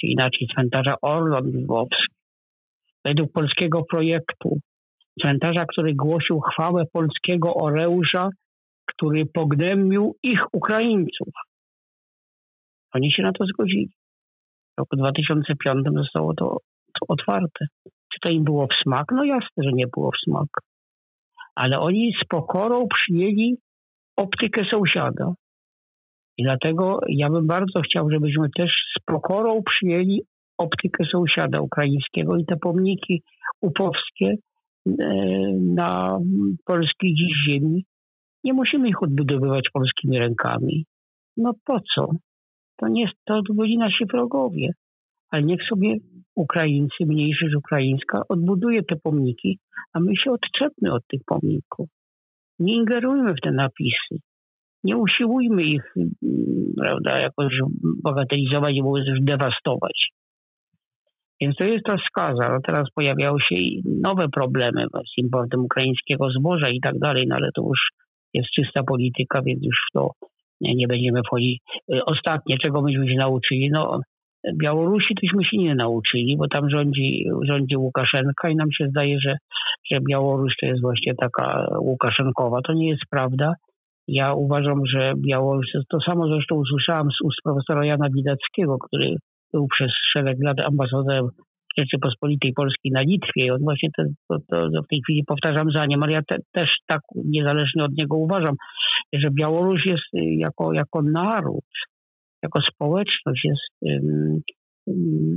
czy 0.00 0.06
inaczej 0.06 0.48
cmentarza 0.54 0.94
Orlon 1.02 1.46
Lwowski, 1.46 2.14
według 3.04 3.32
polskiego 3.32 3.82
projektu, 3.90 4.58
cmentarza, 5.22 5.64
który 5.64 5.94
głosił 5.94 6.40
chwałę 6.40 6.84
polskiego 6.92 7.54
Oreusza, 7.54 8.28
który 8.86 9.26
pognębił 9.26 10.16
ich 10.22 10.54
Ukraińców. 10.54 11.28
Oni 12.94 13.12
się 13.12 13.22
na 13.22 13.32
to 13.32 13.44
zgodzili. 13.46 13.90
W 14.76 14.80
roku 14.80 14.96
2005 14.96 15.86
zostało 15.94 16.34
to 16.34 16.56
otwarte. 17.08 17.66
Czy 17.84 18.20
to 18.22 18.32
im 18.32 18.44
było 18.44 18.66
w 18.66 18.82
smak? 18.82 19.06
No 19.12 19.24
jasne, 19.24 19.64
że 19.64 19.70
nie 19.72 19.86
było 19.96 20.10
w 20.10 20.30
smak. 20.30 20.48
Ale 21.54 21.78
oni 21.80 22.12
z 22.22 22.26
pokorą 22.28 22.88
przyjęli 22.88 23.56
optykę 24.16 24.64
sąsiada. 24.70 25.34
I 26.38 26.42
dlatego 26.42 27.00
ja 27.08 27.30
bym 27.30 27.46
bardzo 27.46 27.80
chciał, 27.80 28.10
żebyśmy 28.10 28.48
też 28.56 28.70
z 28.70 29.04
pokorą 29.04 29.62
przyjęli 29.62 30.20
optykę 30.58 31.04
sąsiada 31.04 31.60
ukraińskiego 31.60 32.36
i 32.36 32.44
te 32.44 32.56
pomniki 32.56 33.22
upowskie 33.60 34.26
e, 34.26 34.92
na 35.60 36.18
polskiej 36.64 37.14
dziś 37.14 37.32
ziemi. 37.48 37.84
Nie 38.44 38.52
musimy 38.52 38.88
ich 38.88 39.02
odbudowywać 39.02 39.64
polskimi 39.72 40.18
rękami. 40.18 40.84
No 41.36 41.52
po 41.64 41.80
co? 41.94 42.10
To 42.76 42.88
nie 42.88 43.10
to 43.24 43.42
byli 43.50 43.78
nasi 43.78 44.06
wrogowie. 44.06 44.70
Ale 45.30 45.42
niech 45.42 45.62
sobie 45.68 45.96
Ukraińcy, 46.34 47.06
mniejszość 47.06 47.54
ukraińska, 47.54 48.22
odbuduje 48.28 48.82
te 48.82 48.96
pomniki, 48.96 49.58
a 49.92 50.00
my 50.00 50.16
się 50.16 50.30
odczepmy 50.30 50.92
od 50.92 51.06
tych 51.06 51.20
pomników. 51.26 51.88
Nie 52.58 52.74
ingerujmy 52.74 53.34
w 53.34 53.40
te 53.40 53.52
napisy 53.52 54.18
nie 54.84 54.96
usiłujmy 54.96 55.62
ich 55.62 55.94
mm, 55.96 56.10
prawda, 56.82 57.18
jakoś 57.18 57.54
bagatelizować 58.02 58.74
mówiąc 58.82 59.08
już 59.08 59.18
dewastować. 59.22 60.08
Więc 61.40 61.56
to 61.56 61.66
jest 61.66 61.84
ta 61.84 61.96
skaza. 62.08 62.48
No 62.48 62.58
teraz 62.66 62.88
pojawiały 62.94 63.40
się 63.40 63.56
nowe 63.84 64.28
problemy 64.28 64.86
z 64.94 65.18
importem 65.18 65.60
ukraińskiego 65.64 66.30
zboża 66.30 66.70
i 66.70 66.80
tak 66.80 66.98
dalej, 66.98 67.26
no 67.28 67.36
ale 67.36 67.50
to 67.54 67.62
już 67.62 67.80
jest 68.34 68.50
czysta 68.50 68.82
polityka, 68.82 69.42
więc 69.42 69.64
już 69.64 69.76
to 69.92 70.10
nie, 70.60 70.74
nie 70.74 70.88
będziemy 70.88 71.20
wchodzić. 71.26 71.62
Y, 71.94 72.04
ostatnie, 72.04 72.56
czego 72.58 72.82
myśmy 72.82 73.08
się 73.08 73.16
nauczyli, 73.16 73.70
no 73.70 74.00
Białorusi 74.54 75.14
tośmy 75.14 75.44
się 75.44 75.56
nie 75.56 75.74
nauczyli, 75.74 76.36
bo 76.36 76.48
tam 76.48 76.70
rządzi, 76.70 77.24
rządzi 77.42 77.76
Łukaszenka 77.76 78.48
i 78.48 78.56
nam 78.56 78.72
się 78.72 78.88
zdaje, 78.88 79.20
że, 79.20 79.36
że 79.90 80.00
Białoruś 80.08 80.52
to 80.60 80.66
jest 80.66 80.80
właśnie 80.82 81.14
taka 81.14 81.66
Łukaszenkowa. 81.80 82.60
To 82.62 82.72
nie 82.72 82.88
jest 82.88 83.02
prawda. 83.10 83.54
Ja 84.08 84.34
uważam, 84.34 84.86
że 84.86 85.12
Białoruś, 85.16 85.66
to 85.88 86.00
samo 86.00 86.26
zresztą 86.26 86.54
usłyszałam 86.54 87.08
z 87.10 87.20
ust 87.24 87.38
profesora 87.44 87.86
Jana 87.86 88.08
Widackiego, 88.16 88.78
który 88.78 89.16
był 89.52 89.66
przez 89.66 89.90
szereg 90.12 90.36
lat 90.40 90.60
ambasadorem 90.60 91.28
Rzeczypospolitej 91.78 92.52
Polskiej 92.52 92.92
na 92.92 93.00
Litwie 93.00 93.46
i 93.46 93.50
on 93.50 93.60
właśnie 93.62 93.88
to, 93.96 94.02
to, 94.28 94.70
to 94.70 94.82
w 94.82 94.88
tej 94.88 95.00
chwili 95.02 95.24
powtarzam 95.26 95.70
za 95.70 95.86
nim, 95.86 96.02
ale 96.02 96.12
ja 96.12 96.22
te, 96.28 96.36
też 96.52 96.70
tak 96.86 97.00
niezależnie 97.14 97.84
od 97.84 97.92
niego 97.98 98.16
uważam, 98.16 98.54
że 99.12 99.30
Białoruś 99.30 99.86
jest 99.86 100.08
jako, 100.38 100.72
jako 100.72 101.02
naród, 101.02 101.64
jako 102.42 102.60
społeczność 102.74 103.44
jest 103.44 103.94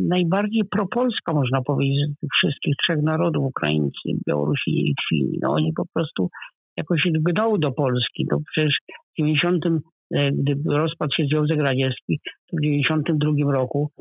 najbardziej 0.09 0.63
propolska, 0.71 1.33
można 1.33 1.61
powiedzieć, 1.61 1.97
z 2.09 2.19
tych 2.19 2.29
wszystkich 2.37 2.73
trzech 2.83 3.03
narodów, 3.03 3.43
Ukraińcy, 3.45 4.09
Białorusi 4.27 4.71
i 4.71 4.83
Litwini. 4.83 5.39
No 5.41 5.51
oni 5.51 5.73
po 5.73 5.83
prostu 5.93 6.29
jakoś 6.77 7.05
lgnął 7.05 7.57
do 7.57 7.71
Polski. 7.71 8.25
To 8.29 8.37
przecież 8.51 8.77
w 8.87 9.17
90, 9.17 9.65
e, 9.65 10.31
gdy 10.31 10.55
rozpadł 10.65 11.11
się 11.17 11.23
Związek 11.31 11.59
Radziecki, 11.59 12.19
to 12.47 12.57
w 12.57 12.61
92 12.61 13.51
roku 13.51 13.91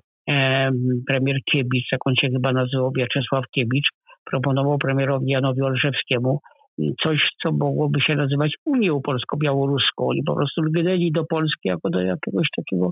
premier 1.06 1.36
Kiebicz, 1.52 1.92
jak 1.92 2.06
on 2.06 2.14
się 2.14 2.28
chyba 2.28 2.52
nazywał, 2.52 2.92
Wiaczesław 2.98 3.44
Kiebicz, 3.54 3.88
proponował 4.30 4.78
premierowi 4.78 5.30
Janowi 5.30 5.62
Olszewskiemu 5.62 6.40
coś, 6.78 7.18
co 7.42 7.52
mogłoby 7.52 8.00
się 8.00 8.14
nazywać 8.14 8.52
Unią 8.64 9.00
Polsko-Białoruską. 9.02 10.08
Oni 10.08 10.22
po 10.26 10.34
prostu 10.34 10.62
lgnęli 10.62 11.12
do 11.12 11.24
Polski 11.24 11.68
jako 11.68 11.90
do 11.90 12.00
jakiegoś 12.00 12.46
takiego, 12.56 12.90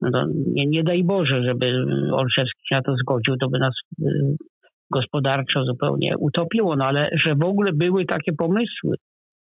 no 0.00 0.26
nie, 0.54 0.66
nie 0.66 0.82
daj 0.82 1.04
Boże, 1.04 1.42
żeby 1.42 1.84
Olszewski 2.12 2.60
się 2.68 2.74
na 2.74 2.82
to 2.82 2.94
zgodził, 2.96 3.36
to 3.36 3.48
by 3.48 3.58
nas 3.58 3.74
e, 4.02 4.06
gospodarczo 4.90 5.64
zupełnie 5.64 6.14
utopiło, 6.18 6.76
no 6.76 6.84
ale 6.84 7.08
że 7.24 7.34
w 7.34 7.44
ogóle 7.44 7.72
były 7.72 8.04
takie 8.04 8.32
pomysły, 8.32 8.96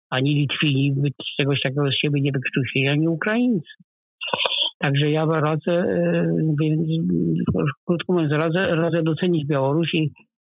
ani 0.10 0.36
Litwini 0.36 0.94
z 1.22 1.36
czegoś 1.38 1.62
takiego 1.62 1.92
z 1.92 2.00
siebie 2.02 2.22
nie 2.22 2.32
wykrztuśnili, 2.32 2.88
ani 2.88 3.08
Ukraińcy. 3.08 3.74
Także 4.80 5.12
ja 5.12 5.26
radzę, 5.26 5.72
e, 5.72 6.28
więc 6.62 6.88
krótko 7.86 8.14
mówiąc, 8.14 8.32
radzę, 8.32 8.76
radzę 8.76 9.04
docenić 9.04 9.48
Białoruś 9.48 9.94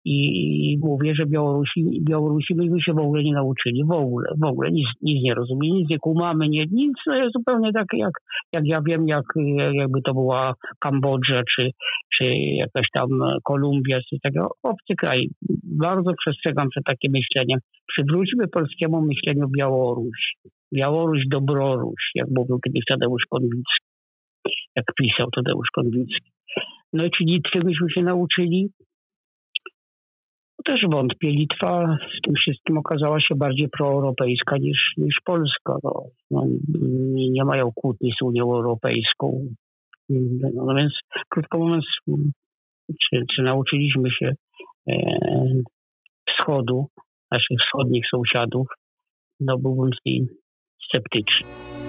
i 0.05 0.43
i 0.73 0.77
mówię, 0.77 1.15
że 1.15 1.25
Białorusi, 1.25 2.01
Białorusi 2.01 2.55
myśmy 2.55 2.81
się 2.81 2.93
w 2.93 2.99
ogóle 2.99 3.23
nie 3.23 3.33
nauczyli, 3.33 3.83
w 3.85 3.91
ogóle, 3.91 4.27
w 4.41 4.45
ogóle 4.45 4.71
nic, 4.71 4.87
nic 5.01 5.23
nie 5.23 5.33
rozumiemy, 5.33 5.75
nic 5.75 5.89
nie 5.89 5.99
kumamy, 5.99 6.49
nie, 6.49 6.65
nic 6.71 6.93
no 7.07 7.13
zupełnie 7.35 7.73
tak 7.73 7.87
jak, 7.93 8.11
jak 8.53 8.63
ja 8.65 8.77
wiem, 8.87 9.07
jak, 9.07 9.25
jakby 9.73 10.01
to 10.01 10.13
była 10.13 10.53
Kambodża 10.79 11.41
czy, 11.55 11.69
czy 12.17 12.25
jakaś 12.35 12.87
tam 12.93 13.09
Kolumbia, 13.43 13.99
czy 14.09 14.17
takiego 14.23 14.47
obcy 14.63 14.93
kraj. 14.97 15.29
Bardzo 15.63 16.11
przestrzegam 16.25 16.69
przed 16.69 16.83
takim 16.83 17.11
myśleniem. 17.11 17.59
Przywróćmy 17.87 18.47
polskiemu 18.47 19.01
myśleniu 19.01 19.47
Białoruś. 19.57 20.33
Białoruś, 20.75 21.21
Dobroruś, 21.31 22.11
jak 22.15 22.27
mówił 22.35 22.59
kiedyś 22.65 22.83
Tadeusz 22.89 23.23
Konwicki, 23.29 23.83
jak 24.75 24.85
pisał 24.99 25.27
Tadeusz 25.35 25.67
Konwicki. 25.73 26.31
No 26.93 27.05
i 27.05 27.11
czy 27.11 27.23
Litwy 27.23 27.59
myśmy 27.63 27.89
się 27.89 28.01
nauczyli? 28.01 28.69
Też 30.65 30.81
wątpię. 30.91 31.29
Litwa 31.29 31.97
w 32.17 32.25
tym 32.25 32.33
wszystkim 32.35 32.77
okazała 32.77 33.21
się 33.21 33.35
bardziej 33.35 33.69
proeuropejska 33.69 34.57
niż, 34.57 34.93
niż 34.97 35.15
Polska. 35.25 35.75
No, 35.83 36.03
no 36.31 36.43
nie, 37.13 37.29
nie, 37.29 37.45
mają 37.45 37.71
kłótni 37.75 38.11
z 38.19 38.21
Unią 38.21 38.43
Europejską. 38.43 39.47
No, 40.09 40.49
no 40.53 40.75
więc 40.75 40.93
krótko 41.29 41.57
mówiąc, 41.57 41.85
czy, 42.89 43.23
czy 43.35 43.41
nauczyliśmy 43.41 44.11
się 44.11 44.33
e, 44.89 44.93
wschodu, 46.29 46.87
naszych 47.31 47.57
wschodnich 47.65 48.05
sąsiadów, 48.11 48.67
no 49.39 49.57
byłbym 49.57 49.91
z 49.93 50.05
nim 50.05 50.27
sceptyczny. 50.89 51.82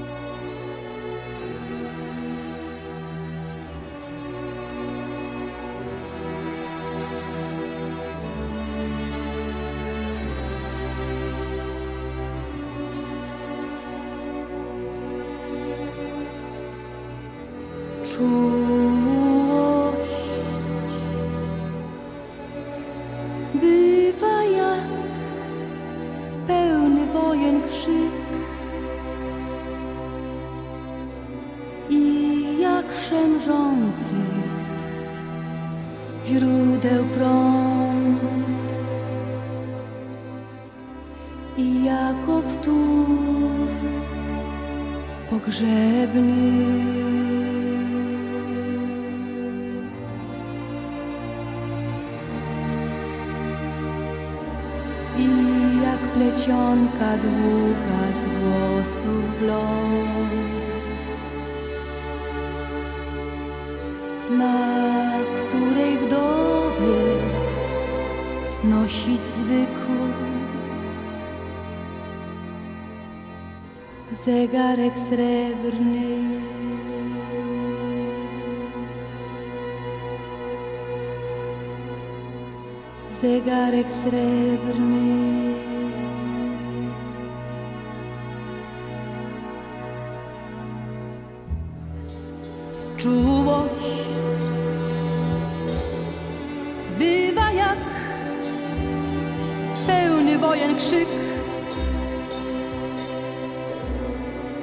Plecionka 56.45 57.17
długa 57.17 58.13
z 58.13 58.25
włosów 58.25 59.39
blond 59.41 61.15
na 64.31 65.13
której 65.37 65.97
wdowiec 65.99 67.65
nosić 68.65 69.27
zwykły 69.27 70.13
zegarek 74.13 74.99
srebrny. 74.99 76.41
Zegarek 83.09 83.93
srebrny. 83.93 85.44
Wojen 100.55 100.77
krzyk. 100.77 101.09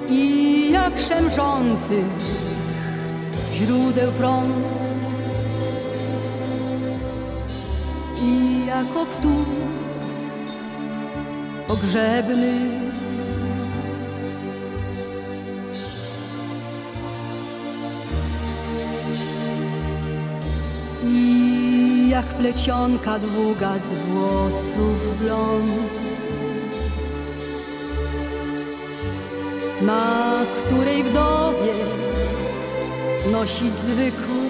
I 0.10 0.72
jak 0.72 1.00
szemrzący 1.00 2.04
źródeł 3.54 4.12
prąd. 4.12 4.56
I 8.24 8.66
jako 8.68 9.06
wtór 9.06 9.46
pogrzebny 11.68 12.82
jak 22.22 22.34
plecionka 22.34 23.20
długa 23.20 23.80
z 23.80 23.94
włosów 23.94 25.20
blond. 25.20 25.72
Na 29.82 30.32
której 30.58 31.04
wdowie 31.04 31.74
nosić 33.32 33.78
zwykły 33.78 34.42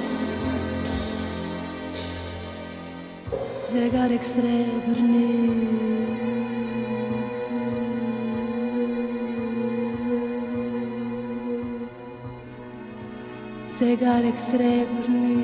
Zegarek 3.66 4.26
srebrny. 4.26 5.28
Zegarek 13.68 14.42
srebrny 14.42 15.44